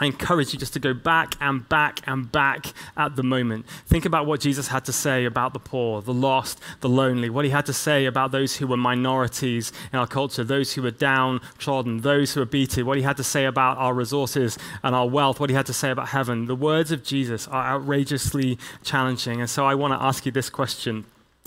I 0.00 0.06
encourage 0.06 0.52
you 0.52 0.58
just 0.58 0.74
to 0.74 0.78
go 0.78 0.94
back 0.94 1.34
and 1.40 1.68
back 1.68 2.00
and 2.06 2.30
back 2.30 2.66
at 2.96 3.16
the 3.16 3.24
moment. 3.24 3.66
Think 3.86 4.04
about 4.04 4.26
what 4.26 4.40
Jesus 4.40 4.68
had 4.68 4.84
to 4.84 4.92
say 4.92 5.24
about 5.24 5.52
the 5.52 5.58
poor, 5.58 6.02
the 6.02 6.14
lost, 6.14 6.60
the 6.80 6.88
lonely, 6.88 7.28
what 7.28 7.44
he 7.44 7.50
had 7.50 7.66
to 7.66 7.72
say 7.72 8.06
about 8.06 8.30
those 8.30 8.56
who 8.56 8.66
were 8.66 8.76
minorities 8.76 9.72
in 9.92 9.98
our 9.98 10.06
culture, 10.06 10.44
those 10.44 10.74
who 10.74 10.82
were 10.82 10.92
downtrodden, 10.92 12.02
those 12.02 12.34
who 12.34 12.40
were 12.40 12.46
beaten, 12.46 12.86
what 12.86 12.96
he 12.96 13.02
had 13.02 13.16
to 13.16 13.24
say 13.24 13.44
about 13.44 13.76
our 13.78 13.92
resources 13.92 14.56
and 14.84 14.94
our 14.94 15.08
wealth, 15.08 15.40
what 15.40 15.50
he 15.50 15.56
had 15.56 15.66
to 15.66 15.72
say 15.72 15.90
about 15.90 16.08
heaven. 16.08 16.46
The 16.46 16.54
words 16.54 16.92
of 16.92 17.02
Jesus 17.02 17.48
are 17.48 17.74
outrageously 17.74 18.56
challenging. 18.84 19.40
And 19.40 19.50
so 19.50 19.66
I 19.66 19.74
want 19.74 19.94
to 19.94 20.02
ask 20.02 20.24
you 20.24 20.30
this 20.30 20.48
question 20.48 21.06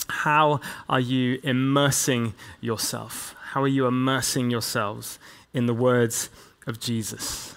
How 0.09 0.59
are 0.89 0.99
you 0.99 1.39
immersing 1.43 2.33
yourself? 2.59 3.33
How 3.51 3.63
are 3.63 3.67
you 3.67 3.85
immersing 3.87 4.49
yourselves 4.49 5.19
in 5.53 5.67
the 5.67 5.73
words 5.73 6.29
of 6.67 6.79
Jesus? 6.81 7.55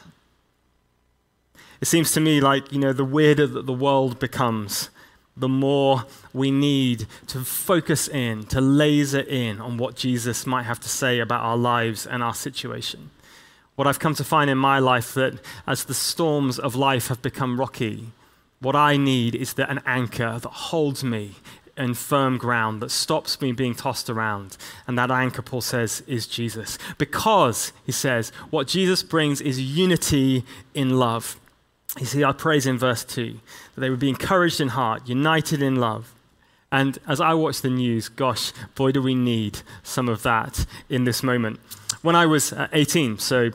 It 1.85 1.89
seems 1.89 2.13
to 2.13 2.21
me 2.21 2.41
like, 2.41 2.73
you 2.73 2.79
know, 2.79 2.95
the 2.95 3.05
weirder 3.05 3.47
that 3.47 3.67
the 3.67 3.73
world 3.75 4.19
becomes, 4.19 4.89
the 5.37 5.51
more 5.51 6.07
we 6.33 6.51
need 6.51 7.07
to 7.27 7.41
focus 7.41 8.09
in, 8.09 8.45
to 8.45 8.63
laser 8.63 9.21
in 9.21 9.61
on 9.61 9.77
what 9.77 9.95
Jesus 9.95 10.47
might 10.47 10.63
have 10.63 10.81
to 10.81 10.89
say 10.89 11.19
about 11.19 11.43
our 11.43 11.59
lives 11.59 12.07
and 12.07 12.23
our 12.23 12.33
situation. 12.33 13.11
What 13.77 13.87
I've 13.87 13.99
come 13.99 14.15
to 14.15 14.25
find 14.25 14.49
in 14.49 14.57
my 14.57 14.79
life 14.79 15.13
that 15.13 15.39
as 15.67 15.85
the 15.85 15.93
storms 15.93 16.59
of 16.59 16.75
life 16.75 17.09
have 17.09 17.21
become 17.21 17.61
rocky, 17.61 18.13
what 18.61 18.75
I 18.75 18.97
need 18.97 19.35
is 19.35 19.53
that 19.53 19.69
an 19.69 19.83
anchor 19.85 20.39
that 20.39 20.49
holds 20.49 21.05
me 21.05 21.33
in 21.77 21.93
firm 21.93 22.39
ground, 22.39 22.81
that 22.81 22.93
stops 22.93 23.43
me 23.43 23.53
being 23.53 23.75
tossed 23.75 24.09
around. 24.09 24.57
And 24.87 24.97
that 24.97 25.11
anchor, 25.11 25.43
Paul 25.43 25.61
says, 25.61 26.03
is 26.07 26.27
Jesus. 26.27 26.79
Because, 26.97 27.75
he 27.85 27.93
says, 27.93 28.31
what 28.49 28.69
Jesus 28.69 29.03
brings 29.03 29.43
is 29.43 29.61
unity 29.61 30.45
in 30.73 30.99
love. 30.99 31.39
You 31.99 32.07
see, 32.07 32.25
I 32.25 32.33
praise 32.33 32.67
in 32.67 32.79
verse 32.79 33.05
2 33.05 33.39
that 33.75 33.81
they 33.81 33.91
would 33.91 34.01
be 34.01 34.09
encouraged 34.09 34.61
in 34.61 34.69
heart, 34.69 35.09
united 35.09 35.63
in 35.63 35.77
love. 35.77 36.13
And 36.73 36.99
as 37.07 37.21
I 37.21 37.35
watch 37.35 37.61
the 37.61 37.71
news, 37.71 38.09
gosh, 38.09 38.53
boy, 38.75 38.91
do 38.91 39.01
we 39.01 39.15
need 39.15 39.61
some 39.85 40.09
of 40.09 40.23
that 40.25 40.67
in 40.89 41.05
this 41.05 41.23
moment. 41.23 41.61
When 42.03 42.17
I 42.17 42.27
was 42.27 42.53
uh, 42.53 42.67
18, 42.73 43.19
so 43.19 43.51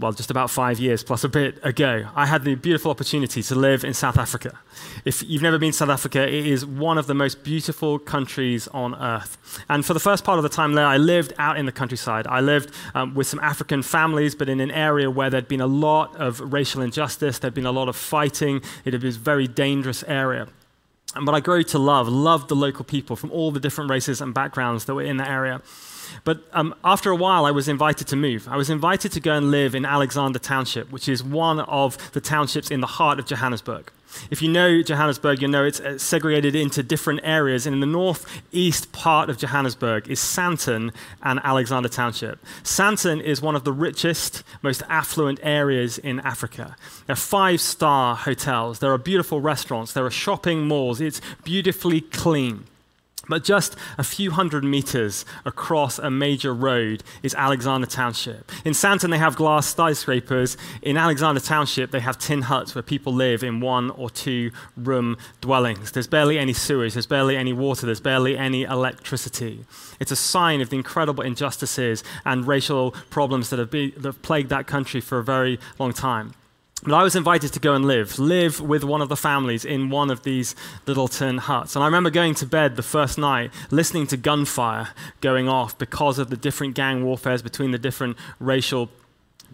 well, 0.00 0.12
just 0.12 0.30
about 0.30 0.48
five 0.48 0.78
years 0.78 1.02
plus 1.02 1.24
a 1.24 1.28
bit 1.28 1.58
ago, 1.64 2.06
I 2.14 2.26
had 2.26 2.44
the 2.44 2.54
beautiful 2.54 2.90
opportunity 2.90 3.42
to 3.42 3.54
live 3.56 3.82
in 3.82 3.94
South 3.94 4.16
Africa. 4.16 4.58
If 5.04 5.24
you've 5.28 5.42
never 5.42 5.58
been 5.58 5.72
to 5.72 5.76
South 5.76 5.88
Africa, 5.88 6.22
it 6.22 6.46
is 6.46 6.64
one 6.64 6.98
of 6.98 7.08
the 7.08 7.14
most 7.14 7.42
beautiful 7.42 7.98
countries 7.98 8.68
on 8.68 8.94
earth. 8.94 9.36
And 9.68 9.84
for 9.84 9.94
the 9.94 10.00
first 10.00 10.24
part 10.24 10.38
of 10.38 10.44
the 10.44 10.48
time 10.48 10.74
there, 10.74 10.86
I 10.86 10.98
lived 10.98 11.32
out 11.38 11.58
in 11.58 11.66
the 11.66 11.72
countryside. 11.72 12.28
I 12.28 12.40
lived 12.40 12.72
um, 12.94 13.14
with 13.14 13.26
some 13.26 13.40
African 13.40 13.82
families, 13.82 14.36
but 14.36 14.48
in 14.48 14.60
an 14.60 14.70
area 14.70 15.10
where 15.10 15.30
there'd 15.30 15.48
been 15.48 15.60
a 15.60 15.66
lot 15.66 16.14
of 16.16 16.40
racial 16.52 16.80
injustice, 16.80 17.40
there'd 17.40 17.54
been 17.54 17.66
a 17.66 17.72
lot 17.72 17.88
of 17.88 17.96
fighting, 17.96 18.62
it 18.84 19.02
was 19.02 19.16
a 19.16 19.18
very 19.18 19.48
dangerous 19.48 20.04
area. 20.04 20.46
But 21.20 21.34
I 21.34 21.40
grew 21.40 21.64
to 21.64 21.78
love, 21.78 22.06
loved 22.08 22.48
the 22.48 22.54
local 22.54 22.84
people 22.84 23.16
from 23.16 23.32
all 23.32 23.50
the 23.50 23.60
different 23.60 23.90
races 23.90 24.20
and 24.20 24.32
backgrounds 24.32 24.84
that 24.84 24.94
were 24.94 25.02
in 25.02 25.16
the 25.16 25.28
area. 25.28 25.62
But 26.24 26.42
um, 26.52 26.74
after 26.84 27.10
a 27.10 27.16
while, 27.16 27.44
I 27.44 27.50
was 27.50 27.68
invited 27.68 28.06
to 28.08 28.16
move. 28.16 28.48
I 28.48 28.56
was 28.56 28.70
invited 28.70 29.12
to 29.12 29.20
go 29.20 29.34
and 29.34 29.50
live 29.50 29.74
in 29.74 29.84
Alexandra 29.84 30.40
Township, 30.40 30.90
which 30.92 31.08
is 31.08 31.22
one 31.22 31.60
of 31.60 32.12
the 32.12 32.20
townships 32.20 32.70
in 32.70 32.80
the 32.80 32.86
heart 32.86 33.18
of 33.18 33.26
Johannesburg. 33.26 33.92
If 34.30 34.42
you 34.42 34.48
know 34.48 34.82
Johannesburg, 34.82 35.42
you 35.42 35.48
know 35.48 35.64
it's 35.64 35.80
uh, 35.80 35.98
segregated 35.98 36.54
into 36.54 36.82
different 36.82 37.20
areas. 37.22 37.66
And 37.66 37.74
in 37.74 37.80
the 37.80 37.86
northeast 37.86 38.92
part 38.92 39.28
of 39.30 39.38
Johannesburg 39.38 40.08
is 40.08 40.18
Sandton 40.18 40.92
and 41.22 41.40
Alexandra 41.44 41.90
Township. 41.90 42.42
Sandton 42.62 43.22
is 43.22 43.42
one 43.42 43.54
of 43.54 43.64
the 43.64 43.72
richest, 43.72 44.42
most 44.62 44.82
affluent 44.88 45.40
areas 45.42 45.98
in 45.98 46.20
Africa. 46.20 46.76
There 47.06 47.12
are 47.12 47.16
five 47.16 47.60
star 47.60 48.16
hotels, 48.16 48.78
there 48.78 48.92
are 48.92 48.98
beautiful 48.98 49.40
restaurants, 49.40 49.92
there 49.92 50.06
are 50.06 50.10
shopping 50.10 50.66
malls. 50.66 51.00
It's 51.00 51.20
beautifully 51.44 52.00
clean. 52.00 52.64
But 53.28 53.44
just 53.44 53.76
a 53.98 54.04
few 54.04 54.30
hundred 54.30 54.64
meters 54.64 55.24
across 55.44 55.98
a 55.98 56.10
major 56.10 56.54
road 56.54 57.02
is 57.22 57.34
Alexandra 57.34 57.88
Township. 57.88 58.50
In 58.64 58.72
Sandton, 58.72 59.10
they 59.10 59.18
have 59.18 59.36
glass 59.36 59.66
skyscrapers. 59.66 60.56
In 60.82 60.96
Alexandra 60.96 61.40
Township, 61.40 61.90
they 61.90 62.00
have 62.00 62.18
tin 62.18 62.42
huts 62.42 62.74
where 62.74 62.82
people 62.82 63.12
live 63.12 63.42
in 63.42 63.60
one 63.60 63.90
or 63.90 64.08
two 64.10 64.50
room 64.76 65.16
dwellings. 65.40 65.92
There's 65.92 66.06
barely 66.06 66.38
any 66.38 66.52
sewage, 66.52 66.94
there's 66.94 67.06
barely 67.06 67.36
any 67.36 67.52
water, 67.52 67.86
there's 67.86 68.00
barely 68.00 68.36
any 68.38 68.62
electricity. 68.62 69.64
It's 70.00 70.10
a 70.10 70.16
sign 70.16 70.60
of 70.60 70.70
the 70.70 70.76
incredible 70.76 71.22
injustices 71.22 72.02
and 72.24 72.46
racial 72.46 72.92
problems 73.10 73.50
that 73.50 73.58
have, 73.58 73.70
that 73.70 74.04
have 74.04 74.22
plagued 74.22 74.48
that 74.50 74.66
country 74.66 75.00
for 75.00 75.18
a 75.18 75.24
very 75.24 75.58
long 75.78 75.92
time. 75.92 76.32
But 76.84 76.94
I 76.94 77.02
was 77.02 77.16
invited 77.16 77.52
to 77.52 77.60
go 77.60 77.74
and 77.74 77.84
live, 77.84 78.18
live 78.18 78.60
with 78.60 78.84
one 78.84 79.02
of 79.02 79.08
the 79.08 79.16
families 79.16 79.64
in 79.64 79.90
one 79.90 80.10
of 80.10 80.22
these 80.22 80.54
little 80.86 81.08
tin 81.08 81.38
huts. 81.38 81.74
And 81.74 81.82
I 81.82 81.86
remember 81.86 82.10
going 82.10 82.34
to 82.36 82.46
bed 82.46 82.76
the 82.76 82.82
first 82.82 83.18
night, 83.18 83.50
listening 83.70 84.06
to 84.08 84.16
gunfire 84.16 84.90
going 85.20 85.48
off 85.48 85.76
because 85.76 86.18
of 86.18 86.30
the 86.30 86.36
different 86.36 86.74
gang 86.74 87.04
warfares 87.04 87.42
between 87.42 87.72
the 87.72 87.78
different 87.78 88.16
racial 88.38 88.90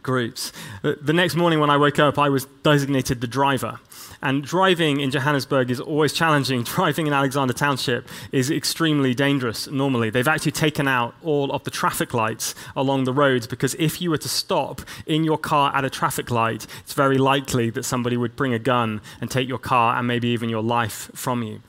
groups. 0.03 0.53
Uh, 0.83 0.93
the 1.01 1.15
next 1.15 1.35
morning 1.35 1.61
when 1.61 1.71
I 1.71 1.79
woke 1.79 1.99
up, 1.99 2.19
I 2.19 2.29
was 2.29 2.45
designated 2.63 3.21
the 3.23 3.27
driver. 3.27 3.81
And 4.25 4.43
driving 4.43 5.01
in 5.01 5.11
Johannesburg 5.11 5.71
is 5.71 5.81
always 5.81 6.15
challenging. 6.15 6.63
Driving 6.75 7.07
in 7.07 7.13
Alexandra 7.13 7.55
Township 7.55 8.09
is 8.33 8.51
extremely 8.51 9.15
dangerous 9.15 9.69
normally. 9.69 10.09
They've 10.09 10.27
actually 10.27 10.53
taken 10.53 10.89
out 10.89 11.15
all 11.23 11.53
of 11.53 11.65
the 11.65 11.71
traffic 11.71 12.15
lights 12.15 12.55
along 12.75 13.05
the 13.05 13.13
roads 13.13 13.47
because 13.47 13.75
if 13.75 14.01
you 14.01 14.09
were 14.09 14.17
to 14.17 14.29
stop 14.29 14.81
in 15.05 15.25
your 15.25 15.37
car 15.37 15.77
at 15.77 15.85
a 15.85 15.91
traffic 15.91 16.31
light, 16.31 16.67
it's 16.81 16.95
very 16.95 17.19
likely 17.19 17.69
that 17.69 17.85
somebody 17.85 18.17
would 18.17 18.35
bring 18.35 18.55
a 18.55 18.59
gun 18.59 19.03
and 19.21 19.31
take 19.31 19.47
your 19.47 19.59
car 19.59 19.95
and 19.99 20.09
maybe 20.09 20.29
even 20.29 20.49
your 20.49 20.63
life 20.63 21.11
from 21.15 21.43
you. 21.43 21.61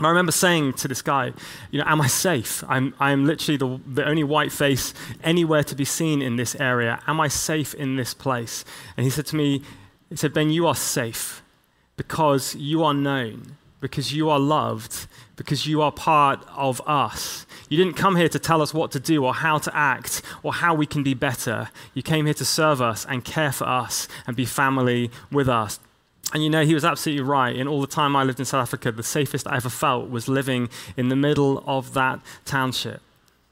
I 0.00 0.08
remember 0.08 0.32
saying 0.32 0.72
to 0.74 0.88
this 0.88 1.02
guy, 1.02 1.32
you 1.70 1.78
know, 1.78 1.84
am 1.86 2.00
I 2.00 2.08
safe? 2.08 2.64
I'm, 2.66 2.94
I'm 2.98 3.26
literally 3.26 3.58
the, 3.58 3.80
the 3.86 4.04
only 4.04 4.24
white 4.24 4.50
face 4.50 4.92
anywhere 5.22 5.62
to 5.62 5.76
be 5.76 5.84
seen 5.84 6.20
in 6.20 6.34
this 6.34 6.56
area. 6.56 7.00
Am 7.06 7.20
I 7.20 7.28
safe 7.28 7.74
in 7.74 7.94
this 7.94 8.12
place? 8.12 8.64
And 8.96 9.04
he 9.04 9.10
said 9.10 9.26
to 9.26 9.36
me, 9.36 9.62
he 10.10 10.16
said, 10.16 10.34
Ben, 10.34 10.50
you 10.50 10.66
are 10.66 10.74
safe 10.74 11.41
because 11.96 12.54
you 12.54 12.82
are 12.84 12.94
known, 12.94 13.56
because 13.80 14.12
you 14.12 14.30
are 14.30 14.38
loved, 14.38 15.06
because 15.36 15.66
you 15.66 15.82
are 15.82 15.92
part 15.92 16.44
of 16.56 16.80
us. 16.86 17.46
You 17.68 17.76
didn't 17.76 17.94
come 17.94 18.16
here 18.16 18.28
to 18.28 18.38
tell 18.38 18.62
us 18.62 18.74
what 18.74 18.92
to 18.92 19.00
do 19.00 19.24
or 19.24 19.34
how 19.34 19.58
to 19.58 19.76
act 19.76 20.22
or 20.42 20.52
how 20.52 20.74
we 20.74 20.86
can 20.86 21.02
be 21.02 21.14
better. 21.14 21.70
You 21.94 22.02
came 22.02 22.26
here 22.26 22.34
to 22.34 22.44
serve 22.44 22.80
us 22.80 23.06
and 23.06 23.24
care 23.24 23.52
for 23.52 23.66
us 23.66 24.08
and 24.26 24.36
be 24.36 24.44
family 24.44 25.10
with 25.30 25.48
us. 25.48 25.80
And 26.32 26.42
you 26.42 26.50
know, 26.50 26.64
he 26.64 26.74
was 26.74 26.84
absolutely 26.84 27.24
right. 27.24 27.54
In 27.54 27.68
all 27.68 27.80
the 27.80 27.86
time 27.86 28.16
I 28.16 28.24
lived 28.24 28.38
in 28.38 28.44
South 28.46 28.62
Africa, 28.62 28.92
the 28.92 29.02
safest 29.02 29.46
I 29.46 29.56
ever 29.56 29.68
felt 29.68 30.10
was 30.10 30.28
living 30.28 30.68
in 30.96 31.08
the 31.08 31.16
middle 31.16 31.62
of 31.66 31.94
that 31.94 32.20
township. 32.44 33.00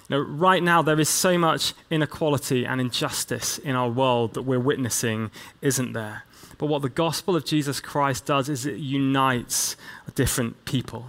Now, 0.09 0.19
right 0.19 0.63
now, 0.63 0.83
there 0.83 0.99
is 0.99 1.09
so 1.09 1.39
much 1.39 1.73
inequality 1.89 2.65
and 2.65 2.81
injustice 2.81 3.59
in 3.59 3.77
our 3.77 3.89
world 3.89 4.35
that 4.35 4.43
we're 4.43 4.59
witnessing, 4.59 5.31
isn't 5.63 5.93
there? 5.93 6.25
But 6.61 6.67
what 6.67 6.83
the 6.83 6.91
gospel 6.91 7.37
of 7.37 7.47
Jesus 7.47 7.81
Christ 7.81 8.27
does 8.27 8.51
is 8.51 8.67
it 8.67 8.77
unites 8.77 9.77
different 10.15 10.67
people, 10.67 11.07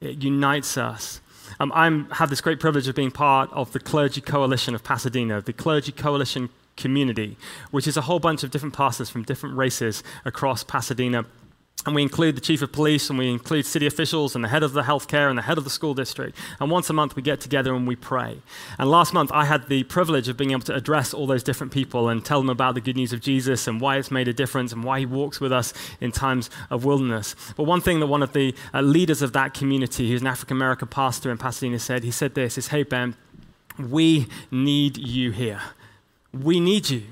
it 0.00 0.20
unites 0.20 0.76
us. 0.76 1.20
Um, 1.60 1.70
I 1.72 2.14
have 2.16 2.28
this 2.28 2.40
great 2.40 2.58
privilege 2.58 2.88
of 2.88 2.96
being 2.96 3.12
part 3.12 3.52
of 3.52 3.70
the 3.72 3.78
Clergy 3.78 4.20
Coalition 4.20 4.74
of 4.74 4.82
Pasadena, 4.82 5.42
the 5.42 5.52
Clergy 5.52 5.92
Coalition 5.92 6.48
community, 6.76 7.36
which 7.70 7.86
is 7.86 7.96
a 7.96 8.00
whole 8.00 8.18
bunch 8.18 8.42
of 8.42 8.50
different 8.50 8.74
pastors 8.74 9.08
from 9.08 9.22
different 9.22 9.56
races 9.56 10.02
across 10.24 10.64
Pasadena 10.64 11.24
and 11.86 11.94
we 11.94 12.02
include 12.02 12.36
the 12.36 12.40
chief 12.42 12.60
of 12.60 12.72
police 12.72 13.08
and 13.08 13.18
we 13.18 13.30
include 13.30 13.64
city 13.64 13.86
officials 13.86 14.34
and 14.34 14.44
the 14.44 14.48
head 14.48 14.62
of 14.62 14.74
the 14.74 14.82
healthcare 14.82 15.30
and 15.30 15.38
the 15.38 15.42
head 15.42 15.56
of 15.56 15.64
the 15.64 15.70
school 15.70 15.94
district. 15.94 16.36
And 16.58 16.70
once 16.70 16.90
a 16.90 16.92
month 16.92 17.16
we 17.16 17.22
get 17.22 17.40
together 17.40 17.74
and 17.74 17.86
we 17.86 17.96
pray. 17.96 18.42
And 18.78 18.90
last 18.90 19.14
month 19.14 19.30
I 19.32 19.46
had 19.46 19.68
the 19.68 19.84
privilege 19.84 20.28
of 20.28 20.36
being 20.36 20.50
able 20.50 20.62
to 20.62 20.74
address 20.74 21.14
all 21.14 21.26
those 21.26 21.42
different 21.42 21.72
people 21.72 22.08
and 22.08 22.22
tell 22.22 22.40
them 22.40 22.50
about 22.50 22.74
the 22.74 22.82
good 22.82 22.96
news 22.96 23.14
of 23.14 23.20
Jesus 23.20 23.66
and 23.66 23.80
why 23.80 23.96
it's 23.96 24.10
made 24.10 24.28
a 24.28 24.34
difference 24.34 24.72
and 24.72 24.84
why 24.84 24.98
he 24.98 25.06
walks 25.06 25.40
with 25.40 25.52
us 25.52 25.72
in 26.00 26.12
times 26.12 26.50
of 26.68 26.84
wilderness. 26.84 27.34
But 27.56 27.62
one 27.62 27.80
thing 27.80 28.00
that 28.00 28.08
one 28.08 28.22
of 28.22 28.34
the 28.34 28.54
uh, 28.74 28.82
leaders 28.82 29.22
of 29.22 29.32
that 29.32 29.54
community, 29.54 30.10
who's 30.10 30.20
an 30.20 30.26
African 30.26 30.58
American 30.58 30.88
pastor 30.88 31.30
in 31.30 31.38
Pasadena, 31.38 31.78
said, 31.78 32.04
he 32.04 32.10
said 32.10 32.34
this, 32.34 32.58
is, 32.58 32.68
hey 32.68 32.82
Ben, 32.82 33.16
we 33.78 34.26
need 34.50 34.98
you 34.98 35.30
here. 35.30 35.62
We 36.32 36.60
need 36.60 36.90
you. 36.90 37.04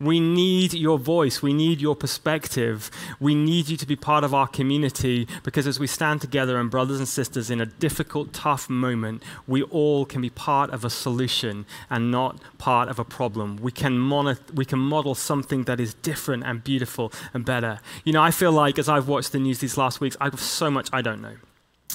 We 0.00 0.18
need 0.18 0.72
your 0.72 0.98
voice. 0.98 1.42
We 1.42 1.52
need 1.52 1.80
your 1.80 1.94
perspective. 1.94 2.90
We 3.20 3.34
need 3.34 3.68
you 3.68 3.76
to 3.76 3.86
be 3.86 3.96
part 3.96 4.24
of 4.24 4.32
our 4.32 4.48
community 4.48 5.28
because 5.42 5.66
as 5.66 5.78
we 5.78 5.86
stand 5.86 6.22
together 6.22 6.58
and 6.58 6.70
brothers 6.70 6.98
and 6.98 7.06
sisters 7.06 7.50
in 7.50 7.60
a 7.60 7.66
difficult, 7.66 8.32
tough 8.32 8.70
moment, 8.70 9.22
we 9.46 9.62
all 9.62 10.06
can 10.06 10.22
be 10.22 10.30
part 10.30 10.70
of 10.70 10.86
a 10.86 10.90
solution 10.90 11.66
and 11.90 12.10
not 12.10 12.40
part 12.56 12.88
of 12.88 12.98
a 12.98 13.04
problem. 13.04 13.58
We 13.58 13.72
can, 13.72 13.98
mon- 13.98 14.38
we 14.54 14.64
can 14.64 14.78
model 14.78 15.14
something 15.14 15.64
that 15.64 15.78
is 15.78 15.92
different 15.92 16.44
and 16.44 16.64
beautiful 16.64 17.12
and 17.34 17.44
better. 17.44 17.80
You 18.02 18.14
know, 18.14 18.22
I 18.22 18.30
feel 18.30 18.52
like 18.52 18.78
as 18.78 18.88
I've 18.88 19.06
watched 19.06 19.32
the 19.32 19.38
news 19.38 19.58
these 19.58 19.76
last 19.76 20.00
weeks, 20.00 20.16
I 20.18 20.24
have 20.24 20.40
so 20.40 20.70
much 20.70 20.88
I 20.94 21.02
don't 21.02 21.20
know 21.20 21.36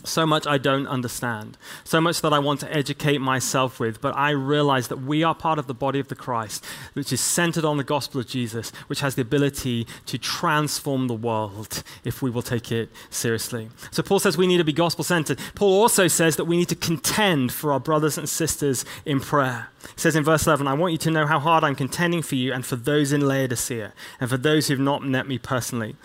so 0.03 0.25
much 0.25 0.45
I 0.45 0.57
don't 0.57 0.87
understand, 0.87 1.57
so 1.83 2.01
much 2.01 2.21
that 2.21 2.33
I 2.33 2.39
want 2.39 2.59
to 2.61 2.73
educate 2.73 3.19
myself 3.19 3.79
with, 3.79 4.01
but 4.01 4.15
I 4.15 4.31
realize 4.31 4.87
that 4.89 5.01
we 5.01 5.23
are 5.23 5.35
part 5.35 5.59
of 5.59 5.67
the 5.67 5.73
body 5.73 5.99
of 5.99 6.07
the 6.07 6.15
Christ, 6.15 6.65
which 6.93 7.13
is 7.13 7.21
centered 7.21 7.65
on 7.65 7.77
the 7.77 7.83
gospel 7.83 8.21
of 8.21 8.27
Jesus, 8.27 8.71
which 8.87 8.99
has 8.99 9.15
the 9.15 9.21
ability 9.21 9.87
to 10.07 10.17
transform 10.17 11.07
the 11.07 11.13
world 11.13 11.83
if 12.03 12.21
we 12.21 12.29
will 12.29 12.41
take 12.41 12.71
it 12.71 12.89
seriously. 13.09 13.69
So 13.91 14.03
Paul 14.03 14.19
says 14.19 14.37
we 14.37 14.47
need 14.47 14.57
to 14.57 14.63
be 14.63 14.73
gospel 14.73 15.03
centered. 15.03 15.39
Paul 15.55 15.81
also 15.81 16.07
says 16.07 16.35
that 16.35 16.45
we 16.45 16.57
need 16.57 16.69
to 16.69 16.75
contend 16.75 17.51
for 17.51 17.71
our 17.71 17.79
brothers 17.79 18.17
and 18.17 18.27
sisters 18.27 18.85
in 19.05 19.19
prayer. 19.19 19.69
He 19.81 19.99
says 19.99 20.15
in 20.15 20.23
verse 20.23 20.47
11, 20.47 20.67
I 20.67 20.73
want 20.73 20.91
you 20.93 20.97
to 20.99 21.11
know 21.11 21.27
how 21.27 21.39
hard 21.39 21.63
I'm 21.63 21.75
contending 21.75 22.21
for 22.21 22.35
you 22.35 22.53
and 22.53 22.65
for 22.65 22.75
those 22.75 23.11
in 23.11 23.21
Laodicea 23.21 23.93
and 24.19 24.29
for 24.29 24.37
those 24.37 24.67
who've 24.67 24.79
not 24.79 25.03
met 25.03 25.27
me 25.27 25.37
personally. 25.37 25.95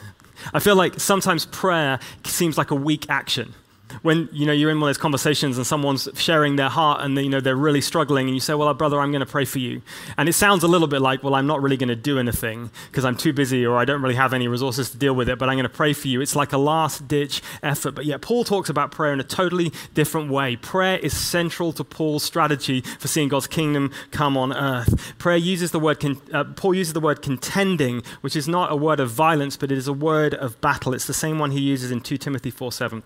I 0.55 0.59
feel 0.59 0.77
like 0.77 0.99
sometimes 1.01 1.47
prayer 1.47 1.99
seems 2.25 2.57
like 2.57 2.71
a 2.71 2.75
weak 2.75 3.07
action 3.09 3.55
when 4.03 4.29
you 4.33 4.47
know 4.47 4.53
you're 4.53 4.71
in 4.71 4.81
one 4.81 4.89
of 4.89 4.95
those 4.95 5.01
conversations 5.01 5.57
and 5.57 5.67
someone's 5.67 6.09
sharing 6.15 6.57
their 6.57 6.69
heart 6.69 7.03
and 7.03 7.17
they, 7.17 7.23
you 7.23 7.29
know 7.29 7.41
they're 7.41 7.57
really 7.57 7.81
struggling 7.81 8.27
and 8.27 8.35
you 8.35 8.41
say 8.41 8.55
well 8.55 8.73
brother 8.75 9.01
i'm 9.01 9.11
going 9.11 9.21
to 9.21 9.27
pray 9.27 9.45
for 9.45 9.59
you. 9.59 9.83
And 10.17 10.29
it 10.29 10.33
sounds 10.35 10.63
a 10.63 10.69
little 10.69 10.89
bit 10.89 11.01
like 11.01 11.23
well 11.23 11.35
i'm 11.35 11.47
not 11.47 11.63
really 11.63 11.77
going 11.77 11.89
to 11.89 11.97
do 11.97 12.19
anything 12.19 12.71
because 12.91 13.05
i'm 13.05 13.17
too 13.17 13.33
busy 13.33 13.65
or 13.65 13.77
i 13.77 13.85
don't 13.85 14.03
really 14.03 14.15
have 14.15 14.33
any 14.33 14.49
resources 14.49 14.91
to 14.91 14.99
deal 14.99 15.15
with 15.15 15.29
it 15.29 15.39
but 15.39 15.49
i'm 15.49 15.57
going 15.57 15.65
to 15.65 15.69
pray 15.69 15.93
for 15.93 16.09
you. 16.09 16.21
It's 16.21 16.37
like 16.37 16.53
a 16.53 16.59
last 16.59 17.09
ditch 17.09 17.43
effort 17.63 17.93
but 17.93 18.05
yet 18.05 18.21
paul 18.21 18.45
talks 18.45 18.69
about 18.69 18.93
prayer 18.93 19.13
in 19.13 19.21
a 19.21 19.25
totally 19.25 19.73
different 19.95 20.31
way. 20.31 20.57
Prayer 20.57 20.99
is 20.99 21.17
central 21.17 21.73
to 21.75 21.85
paul's 21.85 22.23
strategy 22.23 22.81
for 22.99 23.09
seeing 23.09 23.29
god's 23.29 23.47
kingdom 23.47 23.93
come 24.11 24.37
on 24.37 24.53
earth. 24.53 25.15
Prayer 25.19 25.37
uses 25.37 25.71
the 25.71 25.81
word 25.81 26.01
con- 26.01 26.21
uh, 26.33 26.45
paul 26.45 26.75
uses 26.75 26.93
the 26.93 27.01
word 27.01 27.23
contending 27.23 28.03
which 28.21 28.37
is 28.37 28.49
not 28.49 28.73
a 28.73 28.77
word 28.77 29.01
of 29.01 29.11
violence 29.11 29.57
but 29.57 29.71
it 29.73 29.79
is 29.79 29.89
a 29.89 29.93
word 29.93 30.35
of 30.35 30.61
battle. 30.61 30.95
It's 30.95 31.07
the 31.07 31.15
same 31.15 31.39
one 31.39 31.51
he 31.51 31.61
uses 31.61 31.91
in 31.91 32.01
2 32.01 32.17
timothy 32.17 32.51
4 32.51 32.73
7 32.73 33.03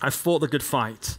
I 0.00 0.10
fought 0.10 0.40
the 0.40 0.48
good 0.48 0.62
fight. 0.62 1.18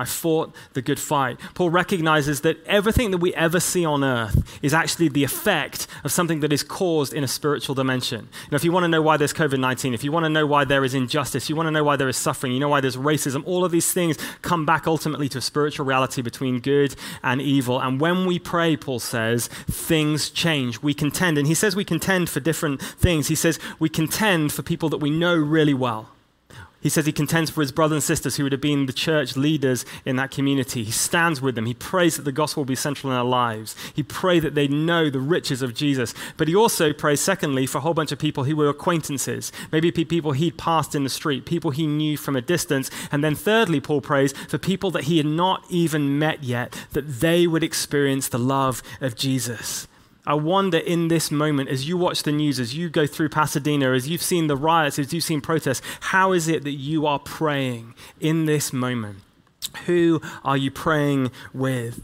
I 0.00 0.06
fought 0.06 0.54
the 0.72 0.80
good 0.80 0.98
fight. 0.98 1.38
Paul 1.52 1.68
recognizes 1.68 2.40
that 2.40 2.56
everything 2.64 3.10
that 3.10 3.18
we 3.18 3.34
ever 3.34 3.60
see 3.60 3.84
on 3.84 4.02
earth 4.02 4.58
is 4.62 4.72
actually 4.72 5.10
the 5.10 5.24
effect 5.24 5.86
of 6.04 6.10
something 6.10 6.40
that 6.40 6.54
is 6.54 6.62
caused 6.62 7.12
in 7.12 7.22
a 7.22 7.28
spiritual 7.28 7.74
dimension. 7.74 8.30
Now, 8.50 8.56
if 8.56 8.64
you 8.64 8.72
want 8.72 8.84
to 8.84 8.88
know 8.88 9.02
why 9.02 9.18
there's 9.18 9.34
COVID 9.34 9.60
19, 9.60 9.92
if 9.92 10.02
you 10.02 10.10
want 10.10 10.24
to 10.24 10.30
know 10.30 10.46
why 10.46 10.64
there 10.64 10.86
is 10.86 10.94
injustice, 10.94 11.50
you 11.50 11.54
want 11.54 11.66
to 11.66 11.70
know 11.70 11.84
why 11.84 11.96
there 11.96 12.08
is 12.08 12.16
suffering, 12.16 12.54
you 12.54 12.60
know 12.60 12.70
why 12.70 12.80
there's 12.80 12.96
racism, 12.96 13.42
all 13.44 13.62
of 13.62 13.72
these 13.72 13.92
things 13.92 14.16
come 14.40 14.64
back 14.64 14.86
ultimately 14.86 15.28
to 15.28 15.36
a 15.36 15.42
spiritual 15.42 15.84
reality 15.84 16.22
between 16.22 16.60
good 16.60 16.96
and 17.22 17.42
evil. 17.42 17.78
And 17.78 18.00
when 18.00 18.24
we 18.24 18.38
pray, 18.38 18.78
Paul 18.78 19.00
says, 19.00 19.48
things 19.70 20.30
change. 20.30 20.80
We 20.80 20.94
contend. 20.94 21.36
And 21.36 21.46
he 21.46 21.54
says 21.54 21.76
we 21.76 21.84
contend 21.84 22.30
for 22.30 22.40
different 22.40 22.80
things. 22.80 23.28
He 23.28 23.34
says 23.34 23.58
we 23.78 23.90
contend 23.90 24.50
for 24.54 24.62
people 24.62 24.88
that 24.88 24.98
we 24.98 25.10
know 25.10 25.36
really 25.36 25.74
well. 25.74 26.08
He 26.80 26.88
says 26.88 27.04
he 27.04 27.12
contends 27.12 27.50
for 27.50 27.60
his 27.60 27.72
brothers 27.72 27.96
and 27.96 28.02
sisters 28.02 28.36
who 28.36 28.44
would 28.44 28.52
have 28.52 28.60
been 28.60 28.86
the 28.86 28.92
church 28.92 29.36
leaders 29.36 29.84
in 30.04 30.16
that 30.16 30.30
community. 30.30 30.84
He 30.84 30.92
stands 30.92 31.40
with 31.40 31.54
them. 31.54 31.66
He 31.66 31.74
prays 31.74 32.16
that 32.16 32.22
the 32.22 32.32
gospel 32.32 32.62
will 32.62 32.66
be 32.66 32.74
central 32.74 33.10
in 33.10 33.16
their 33.16 33.24
lives. 33.24 33.76
He 33.94 34.02
prays 34.02 34.42
that 34.42 34.54
they 34.54 34.66
know 34.66 35.10
the 35.10 35.20
riches 35.20 35.60
of 35.60 35.74
Jesus. 35.74 36.14
But 36.36 36.48
he 36.48 36.56
also 36.56 36.92
prays, 36.92 37.20
secondly, 37.20 37.66
for 37.66 37.78
a 37.78 37.80
whole 37.82 37.94
bunch 37.94 38.12
of 38.12 38.18
people 38.18 38.44
who 38.44 38.56
were 38.56 38.68
acquaintances, 38.68 39.52
maybe 39.70 39.90
people 39.92 40.32
he'd 40.32 40.56
passed 40.56 40.94
in 40.94 41.04
the 41.04 41.10
street, 41.10 41.44
people 41.44 41.70
he 41.70 41.86
knew 41.86 42.16
from 42.16 42.36
a 42.36 42.40
distance. 42.40 42.90
And 43.12 43.22
then 43.22 43.34
thirdly, 43.34 43.80
Paul 43.80 44.00
prays 44.00 44.32
for 44.32 44.56
people 44.58 44.90
that 44.92 45.04
he 45.04 45.18
had 45.18 45.26
not 45.26 45.64
even 45.68 46.18
met 46.18 46.42
yet, 46.42 46.86
that 46.92 47.20
they 47.20 47.46
would 47.46 47.62
experience 47.62 48.28
the 48.28 48.38
love 48.38 48.82
of 49.00 49.16
Jesus. 49.16 49.86
I 50.26 50.34
wonder 50.34 50.78
in 50.78 51.08
this 51.08 51.30
moment, 51.30 51.70
as 51.70 51.88
you 51.88 51.96
watch 51.96 52.22
the 52.22 52.32
news, 52.32 52.60
as 52.60 52.74
you 52.74 52.90
go 52.90 53.06
through 53.06 53.30
Pasadena, 53.30 53.92
as 53.92 54.08
you've 54.08 54.22
seen 54.22 54.48
the 54.48 54.56
riots, 54.56 54.98
as 54.98 55.12
you've 55.12 55.24
seen 55.24 55.40
protests, 55.40 55.82
how 56.00 56.32
is 56.32 56.46
it 56.46 56.62
that 56.64 56.72
you 56.72 57.06
are 57.06 57.18
praying 57.18 57.94
in 58.20 58.44
this 58.44 58.72
moment? 58.72 59.20
Who 59.86 60.20
are 60.44 60.56
you 60.56 60.70
praying 60.70 61.30
with? 61.54 62.02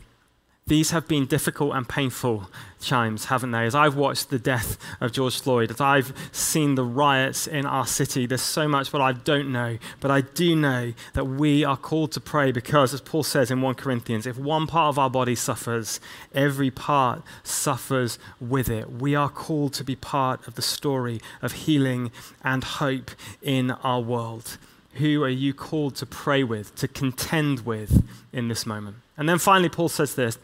These 0.68 0.90
have 0.90 1.06
been 1.06 1.26
difficult 1.26 1.76
and 1.76 1.88
painful 1.88 2.50
times, 2.80 3.26
haven't 3.26 3.52
they? 3.52 3.66
As 3.66 3.76
I've 3.76 3.94
watched 3.94 4.30
the 4.30 4.38
death 4.40 4.76
of 5.00 5.12
George 5.12 5.40
Floyd, 5.40 5.70
as 5.70 5.80
I've 5.80 6.12
seen 6.32 6.74
the 6.74 6.82
riots 6.82 7.46
in 7.46 7.64
our 7.64 7.86
city, 7.86 8.26
there's 8.26 8.42
so 8.42 8.66
much 8.66 8.92
what 8.92 9.00
I 9.00 9.12
don't 9.12 9.52
know, 9.52 9.78
but 10.00 10.10
I 10.10 10.22
do 10.22 10.56
know 10.56 10.92
that 11.12 11.26
we 11.26 11.62
are 11.62 11.76
called 11.76 12.10
to 12.12 12.20
pray 12.20 12.50
because, 12.50 12.92
as 12.92 13.00
Paul 13.00 13.22
says 13.22 13.52
in 13.52 13.62
1 13.62 13.76
Corinthians, 13.76 14.26
if 14.26 14.38
one 14.38 14.66
part 14.66 14.88
of 14.88 14.98
our 14.98 15.08
body 15.08 15.36
suffers, 15.36 16.00
every 16.34 16.72
part 16.72 17.22
suffers 17.44 18.18
with 18.40 18.68
it. 18.68 18.90
We 18.90 19.14
are 19.14 19.28
called 19.28 19.72
to 19.74 19.84
be 19.84 19.94
part 19.94 20.44
of 20.48 20.56
the 20.56 20.62
story 20.62 21.20
of 21.42 21.52
healing 21.52 22.10
and 22.42 22.64
hope 22.64 23.12
in 23.40 23.70
our 23.70 24.00
world. 24.00 24.58
Who 24.94 25.22
are 25.22 25.28
you 25.28 25.54
called 25.54 25.94
to 25.96 26.06
pray 26.06 26.42
with, 26.42 26.74
to 26.74 26.88
contend 26.88 27.64
with 27.64 28.04
in 28.32 28.48
this 28.48 28.66
moment? 28.66 28.96
And 29.16 29.28
then 29.28 29.38
finally, 29.38 29.68
Paul 29.68 29.88
says 29.88 30.16
this 30.16 30.38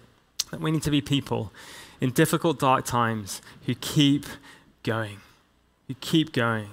that 0.52 0.60
we 0.60 0.70
need 0.70 0.82
to 0.82 0.90
be 0.90 1.00
people 1.00 1.50
in 2.00 2.10
difficult, 2.10 2.60
dark 2.60 2.84
times 2.84 3.42
who 3.66 3.74
keep 3.74 4.26
going, 4.82 5.18
who 5.88 5.94
keep 6.00 6.32
going. 6.32 6.68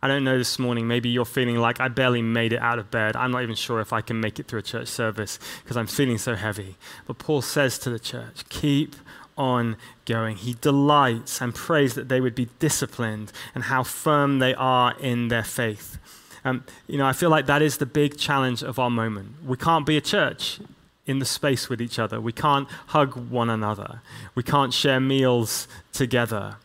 I 0.00 0.06
don't 0.08 0.24
know 0.24 0.38
this 0.38 0.58
morning, 0.58 0.86
maybe 0.86 1.08
you're 1.08 1.24
feeling 1.24 1.56
like 1.56 1.80
I 1.80 1.88
barely 1.88 2.22
made 2.22 2.52
it 2.52 2.60
out 2.60 2.78
of 2.78 2.90
bed. 2.90 3.16
I'm 3.16 3.32
not 3.32 3.42
even 3.42 3.54
sure 3.54 3.80
if 3.80 3.92
I 3.92 4.02
can 4.02 4.20
make 4.20 4.38
it 4.38 4.46
through 4.46 4.60
a 4.60 4.62
church 4.62 4.88
service 4.88 5.38
because 5.62 5.76
I'm 5.76 5.86
feeling 5.86 6.18
so 6.18 6.34
heavy. 6.34 6.76
But 7.06 7.18
Paul 7.18 7.42
says 7.42 7.78
to 7.80 7.90
the 7.90 7.98
church, 7.98 8.48
keep 8.50 8.94
on 9.36 9.76
going. 10.04 10.36
He 10.36 10.54
delights 10.60 11.40
and 11.40 11.54
prays 11.54 11.94
that 11.94 12.08
they 12.08 12.20
would 12.20 12.34
be 12.34 12.48
disciplined 12.60 13.32
and 13.54 13.64
how 13.64 13.82
firm 13.82 14.38
they 14.38 14.54
are 14.54 14.94
in 15.00 15.28
their 15.28 15.42
faith. 15.42 15.98
Um, 16.44 16.64
you 16.86 16.98
know, 16.98 17.06
I 17.06 17.14
feel 17.14 17.30
like 17.30 17.46
that 17.46 17.62
is 17.62 17.78
the 17.78 17.86
big 17.86 18.18
challenge 18.18 18.62
of 18.62 18.78
our 18.78 18.90
moment. 18.90 19.42
We 19.44 19.56
can't 19.56 19.86
be 19.86 19.96
a 19.96 20.02
church 20.02 20.60
in 21.06 21.18
the 21.18 21.24
space 21.24 21.68
with 21.68 21.80
each 21.80 21.98
other. 21.98 22.20
We 22.20 22.32
can't 22.32 22.68
hug 22.88 23.30
one 23.30 23.50
another. 23.50 24.00
We 24.34 24.42
can't 24.42 24.72
share 24.72 25.00
meals 25.00 25.68
together. 25.92 26.56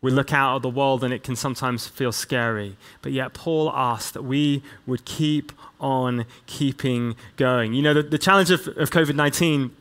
We 0.00 0.12
look 0.12 0.32
out 0.32 0.56
at 0.56 0.62
the 0.62 0.70
world 0.70 1.02
and 1.02 1.12
it 1.12 1.24
can 1.24 1.34
sometimes 1.34 1.88
feel 1.88 2.12
scary. 2.12 2.76
But 3.02 3.12
yet, 3.12 3.34
Paul 3.34 3.70
asked 3.72 4.14
that 4.14 4.22
we 4.22 4.62
would 4.86 5.04
keep 5.04 5.52
on 5.80 6.24
keeping 6.46 7.16
going. 7.36 7.72
You 7.72 7.82
know, 7.82 7.94
the, 7.94 8.02
the 8.04 8.18
challenge 8.18 8.50
of, 8.50 8.68
of 8.68 8.90
COVID 8.90 9.16
19 9.16 9.74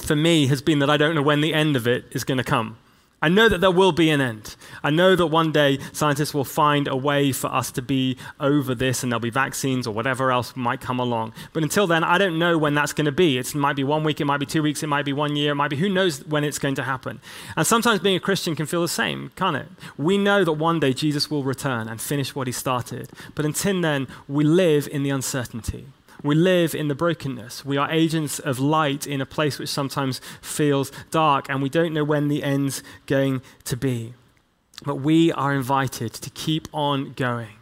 for 0.00 0.16
me 0.16 0.46
has 0.48 0.60
been 0.60 0.80
that 0.80 0.90
I 0.90 0.96
don't 0.96 1.14
know 1.14 1.22
when 1.22 1.40
the 1.40 1.54
end 1.54 1.76
of 1.76 1.86
it 1.86 2.04
is 2.10 2.24
going 2.24 2.38
to 2.38 2.44
come. 2.44 2.78
I 3.22 3.28
know 3.28 3.50
that 3.50 3.60
there 3.60 3.70
will 3.70 3.92
be 3.92 4.08
an 4.08 4.20
end. 4.22 4.56
I 4.82 4.88
know 4.88 5.14
that 5.14 5.26
one 5.26 5.52
day 5.52 5.78
scientists 5.92 6.32
will 6.32 6.44
find 6.44 6.88
a 6.88 6.96
way 6.96 7.32
for 7.32 7.52
us 7.52 7.70
to 7.72 7.82
be 7.82 8.16
over 8.38 8.74
this 8.74 9.02
and 9.02 9.12
there'll 9.12 9.20
be 9.20 9.28
vaccines 9.28 9.86
or 9.86 9.92
whatever 9.92 10.32
else 10.32 10.56
might 10.56 10.80
come 10.80 10.98
along. 10.98 11.34
But 11.52 11.62
until 11.62 11.86
then, 11.86 12.02
I 12.02 12.16
don't 12.16 12.38
know 12.38 12.56
when 12.56 12.74
that's 12.74 12.94
going 12.94 13.04
to 13.04 13.12
be. 13.12 13.36
It 13.36 13.54
might 13.54 13.76
be 13.76 13.84
one 13.84 14.04
week, 14.04 14.22
it 14.22 14.24
might 14.24 14.38
be 14.38 14.46
two 14.46 14.62
weeks, 14.62 14.82
it 14.82 14.86
might 14.86 15.04
be 15.04 15.12
one 15.12 15.36
year, 15.36 15.52
it 15.52 15.56
might 15.56 15.68
be 15.68 15.76
who 15.76 15.90
knows 15.90 16.24
when 16.26 16.44
it's 16.44 16.58
going 16.58 16.76
to 16.76 16.82
happen. 16.82 17.20
And 17.56 17.66
sometimes 17.66 18.00
being 18.00 18.16
a 18.16 18.20
Christian 18.20 18.56
can 18.56 18.64
feel 18.64 18.80
the 18.82 18.88
same, 18.88 19.32
can't 19.36 19.56
it? 19.56 19.68
We 19.98 20.16
know 20.16 20.42
that 20.42 20.52
one 20.52 20.80
day 20.80 20.94
Jesus 20.94 21.30
will 21.30 21.44
return 21.44 21.88
and 21.88 22.00
finish 22.00 22.34
what 22.34 22.46
he 22.46 22.52
started. 22.52 23.10
But 23.34 23.44
until 23.44 23.80
then, 23.82 24.08
we 24.28 24.44
live 24.44 24.88
in 24.88 25.02
the 25.02 25.10
uncertainty. 25.10 25.86
We 26.22 26.34
live 26.34 26.74
in 26.74 26.88
the 26.88 26.94
brokenness. 26.94 27.64
We 27.64 27.76
are 27.76 27.90
agents 27.90 28.38
of 28.38 28.58
light 28.58 29.06
in 29.06 29.20
a 29.20 29.26
place 29.26 29.58
which 29.58 29.70
sometimes 29.70 30.20
feels 30.42 30.92
dark, 31.10 31.48
and 31.48 31.62
we 31.62 31.68
don't 31.68 31.94
know 31.94 32.04
when 32.04 32.28
the 32.28 32.42
end's 32.42 32.82
going 33.06 33.42
to 33.64 33.76
be. 33.76 34.14
But 34.84 34.96
we 34.96 35.32
are 35.32 35.54
invited 35.54 36.12
to 36.14 36.30
keep 36.30 36.68
on 36.72 37.12
going. 37.12 37.59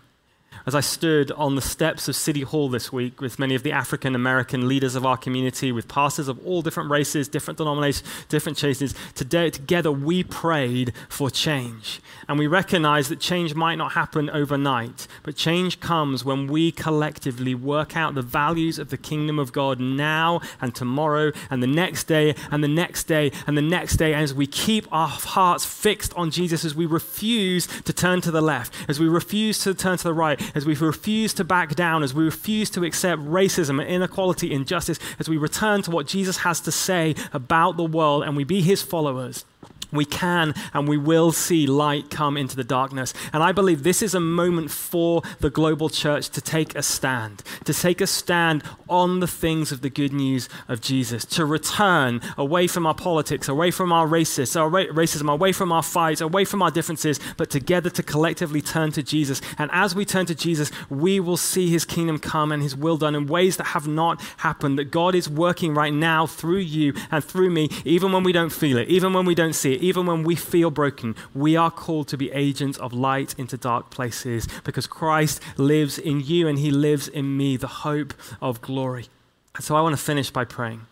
As 0.68 0.74
I 0.74 0.80
stood 0.80 1.32
on 1.32 1.54
the 1.54 1.62
steps 1.62 2.08
of 2.08 2.14
City 2.14 2.42
Hall 2.42 2.68
this 2.68 2.92
week 2.92 3.22
with 3.22 3.38
many 3.38 3.54
of 3.54 3.62
the 3.62 3.72
African 3.72 4.14
American 4.14 4.68
leaders 4.68 4.96
of 4.96 5.06
our 5.06 5.16
community, 5.16 5.72
with 5.72 5.88
pastors 5.88 6.28
of 6.28 6.46
all 6.46 6.60
different 6.60 6.90
races, 6.90 7.26
different 7.26 7.56
denominations, 7.56 8.06
different 8.28 8.58
churches, 8.58 8.94
today, 9.14 9.48
together 9.48 9.90
we 9.90 10.22
prayed 10.22 10.92
for 11.08 11.30
change. 11.30 12.02
And 12.28 12.38
we 12.38 12.46
recognize 12.46 13.08
that 13.08 13.18
change 13.18 13.54
might 13.54 13.76
not 13.76 13.92
happen 13.92 14.28
overnight, 14.28 15.06
but 15.22 15.36
change 15.36 15.80
comes 15.80 16.22
when 16.22 16.48
we 16.48 16.70
collectively 16.70 17.54
work 17.54 17.96
out 17.96 18.14
the 18.14 18.20
values 18.20 18.78
of 18.78 18.90
the 18.90 18.98
kingdom 18.98 19.38
of 19.38 19.52
God 19.52 19.80
now 19.80 20.42
and 20.60 20.74
tomorrow 20.74 21.32
and 21.48 21.62
the 21.62 21.66
next 21.66 22.04
day 22.04 22.34
and 22.50 22.62
the 22.62 22.68
next 22.68 23.04
day 23.04 23.32
and 23.46 23.56
the 23.56 23.62
next 23.62 23.96
day 23.96 24.12
as 24.12 24.34
we 24.34 24.46
keep 24.46 24.86
our 24.92 25.08
hearts 25.08 25.64
fixed 25.64 26.12
on 26.12 26.30
Jesus, 26.30 26.62
as 26.62 26.74
we 26.74 26.84
refuse 26.84 27.66
to 27.84 27.92
turn 27.94 28.20
to 28.20 28.30
the 28.30 28.42
left, 28.42 28.74
as 28.86 29.00
we 29.00 29.08
refuse 29.08 29.60
to 29.60 29.72
turn 29.72 29.96
to 29.96 30.04
the 30.04 30.12
right, 30.12 30.38
as 30.58 30.66
we 30.66 30.74
refuse 30.74 31.32
to 31.34 31.44
back 31.44 31.74
down, 31.74 32.02
as 32.02 32.12
we 32.12 32.24
refuse 32.24 32.68
to 32.70 32.84
accept 32.84 33.22
racism 33.22 33.80
and 33.80 33.88
inequality, 33.88 34.52
injustice, 34.52 34.98
as 35.18 35.28
we 35.28 35.38
return 35.38 35.80
to 35.82 35.90
what 35.90 36.06
Jesus 36.06 36.38
has 36.38 36.60
to 36.60 36.72
say 36.72 37.14
about 37.32 37.76
the 37.78 37.84
world 37.84 38.24
and 38.24 38.36
we 38.36 38.44
be 38.44 38.60
his 38.60 38.82
followers 38.82 39.46
we 39.92 40.04
can 40.04 40.54
and 40.74 40.88
we 40.88 40.96
will 40.96 41.32
see 41.32 41.66
light 41.66 42.10
come 42.10 42.36
into 42.36 42.56
the 42.56 42.64
darkness. 42.64 43.14
And 43.32 43.42
I 43.42 43.52
believe 43.52 43.82
this 43.82 44.02
is 44.02 44.14
a 44.14 44.20
moment 44.20 44.70
for 44.70 45.22
the 45.40 45.50
global 45.50 45.88
church 45.88 46.28
to 46.30 46.40
take 46.40 46.74
a 46.74 46.82
stand, 46.82 47.42
to 47.64 47.74
take 47.74 48.00
a 48.00 48.06
stand 48.06 48.62
on 48.88 49.20
the 49.20 49.26
things 49.26 49.72
of 49.72 49.80
the 49.80 49.90
good 49.90 50.12
news 50.12 50.48
of 50.68 50.80
Jesus, 50.80 51.24
to 51.26 51.44
return 51.44 52.20
away 52.36 52.66
from 52.66 52.86
our 52.86 52.94
politics, 52.94 53.48
away 53.48 53.70
from 53.70 53.92
our 53.92 54.06
racists, 54.06 54.58
our 54.58 54.68
ra- 54.68 54.84
racism, 54.84 55.32
away 55.32 55.52
from 55.52 55.72
our 55.72 55.82
fights, 55.82 56.20
away 56.20 56.44
from 56.44 56.62
our 56.62 56.70
differences, 56.70 57.20
but 57.36 57.50
together 57.50 57.90
to 57.90 58.02
collectively 58.02 58.60
turn 58.60 58.92
to 58.92 59.02
Jesus. 59.02 59.40
And 59.58 59.70
as 59.72 59.94
we 59.94 60.04
turn 60.04 60.26
to 60.26 60.34
Jesus, 60.34 60.70
we 60.88 61.20
will 61.20 61.36
see 61.36 61.68
his 61.68 61.84
kingdom 61.84 62.18
come 62.18 62.52
and 62.52 62.62
his 62.62 62.76
will 62.76 62.96
done 62.96 63.14
in 63.14 63.26
ways 63.26 63.56
that 63.56 63.68
have 63.68 63.86
not 63.86 64.20
happened, 64.38 64.78
that 64.78 64.90
God 64.90 65.14
is 65.14 65.28
working 65.28 65.74
right 65.74 65.92
now 65.92 66.26
through 66.26 66.58
you 66.58 66.94
and 67.10 67.22
through 67.22 67.50
me, 67.50 67.68
even 67.84 68.12
when 68.12 68.22
we 68.22 68.32
don't 68.32 68.50
feel 68.50 68.78
it, 68.78 68.88
even 68.88 69.12
when 69.12 69.24
we 69.24 69.34
don't 69.34 69.54
see 69.54 69.74
it 69.74 69.77
even 69.78 70.06
when 70.06 70.22
we 70.22 70.36
feel 70.36 70.70
broken, 70.70 71.14
we 71.34 71.56
are 71.56 71.70
called 71.70 72.08
to 72.08 72.16
be 72.16 72.30
agents 72.32 72.78
of 72.78 72.92
light 72.92 73.34
into 73.38 73.56
dark 73.56 73.90
places 73.90 74.46
because 74.64 74.86
Christ 74.86 75.40
lives 75.56 75.98
in 75.98 76.20
you 76.20 76.48
and 76.48 76.58
he 76.58 76.70
lives 76.70 77.08
in 77.08 77.36
me, 77.36 77.56
the 77.56 77.66
hope 77.66 78.14
of 78.40 78.60
glory. 78.60 79.06
And 79.54 79.64
so 79.64 79.76
I 79.76 79.80
want 79.80 79.96
to 79.96 80.02
finish 80.02 80.30
by 80.30 80.44
praying. 80.44 80.82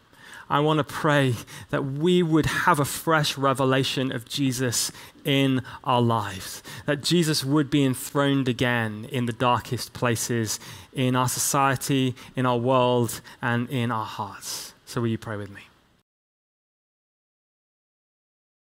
I 0.49 0.61
want 0.61 0.79
to 0.79 0.85
pray 0.85 1.35
that 1.71 1.85
we 1.85 2.23
would 2.23 2.47
have 2.47 2.79
a 2.79 2.85
fresh 2.85 3.37
revelation 3.37 4.13
of 4.13 4.25
Jesus 4.27 4.93
in 5.25 5.63
our 5.83 6.01
lives, 6.01 6.63
that 6.87 7.03
Jesus 7.03 7.45
would 7.45 7.69
be 7.69 7.85
enthroned 7.85 8.49
again 8.49 9.09
in 9.11 9.27
the 9.27 9.33
darkest 9.33 9.93
places 9.93 10.61
in 10.93 11.17
our 11.17 11.29
society, 11.29 12.15
in 12.37 12.47
our 12.47 12.59
world, 12.59 13.21
and 13.43 13.69
in 13.71 13.91
our 13.91 14.05
hearts. 14.05 14.73
So, 14.85 15.01
will 15.01 15.09
you 15.09 15.19
pray 15.19 15.37
with 15.37 15.51
me? 15.51 15.63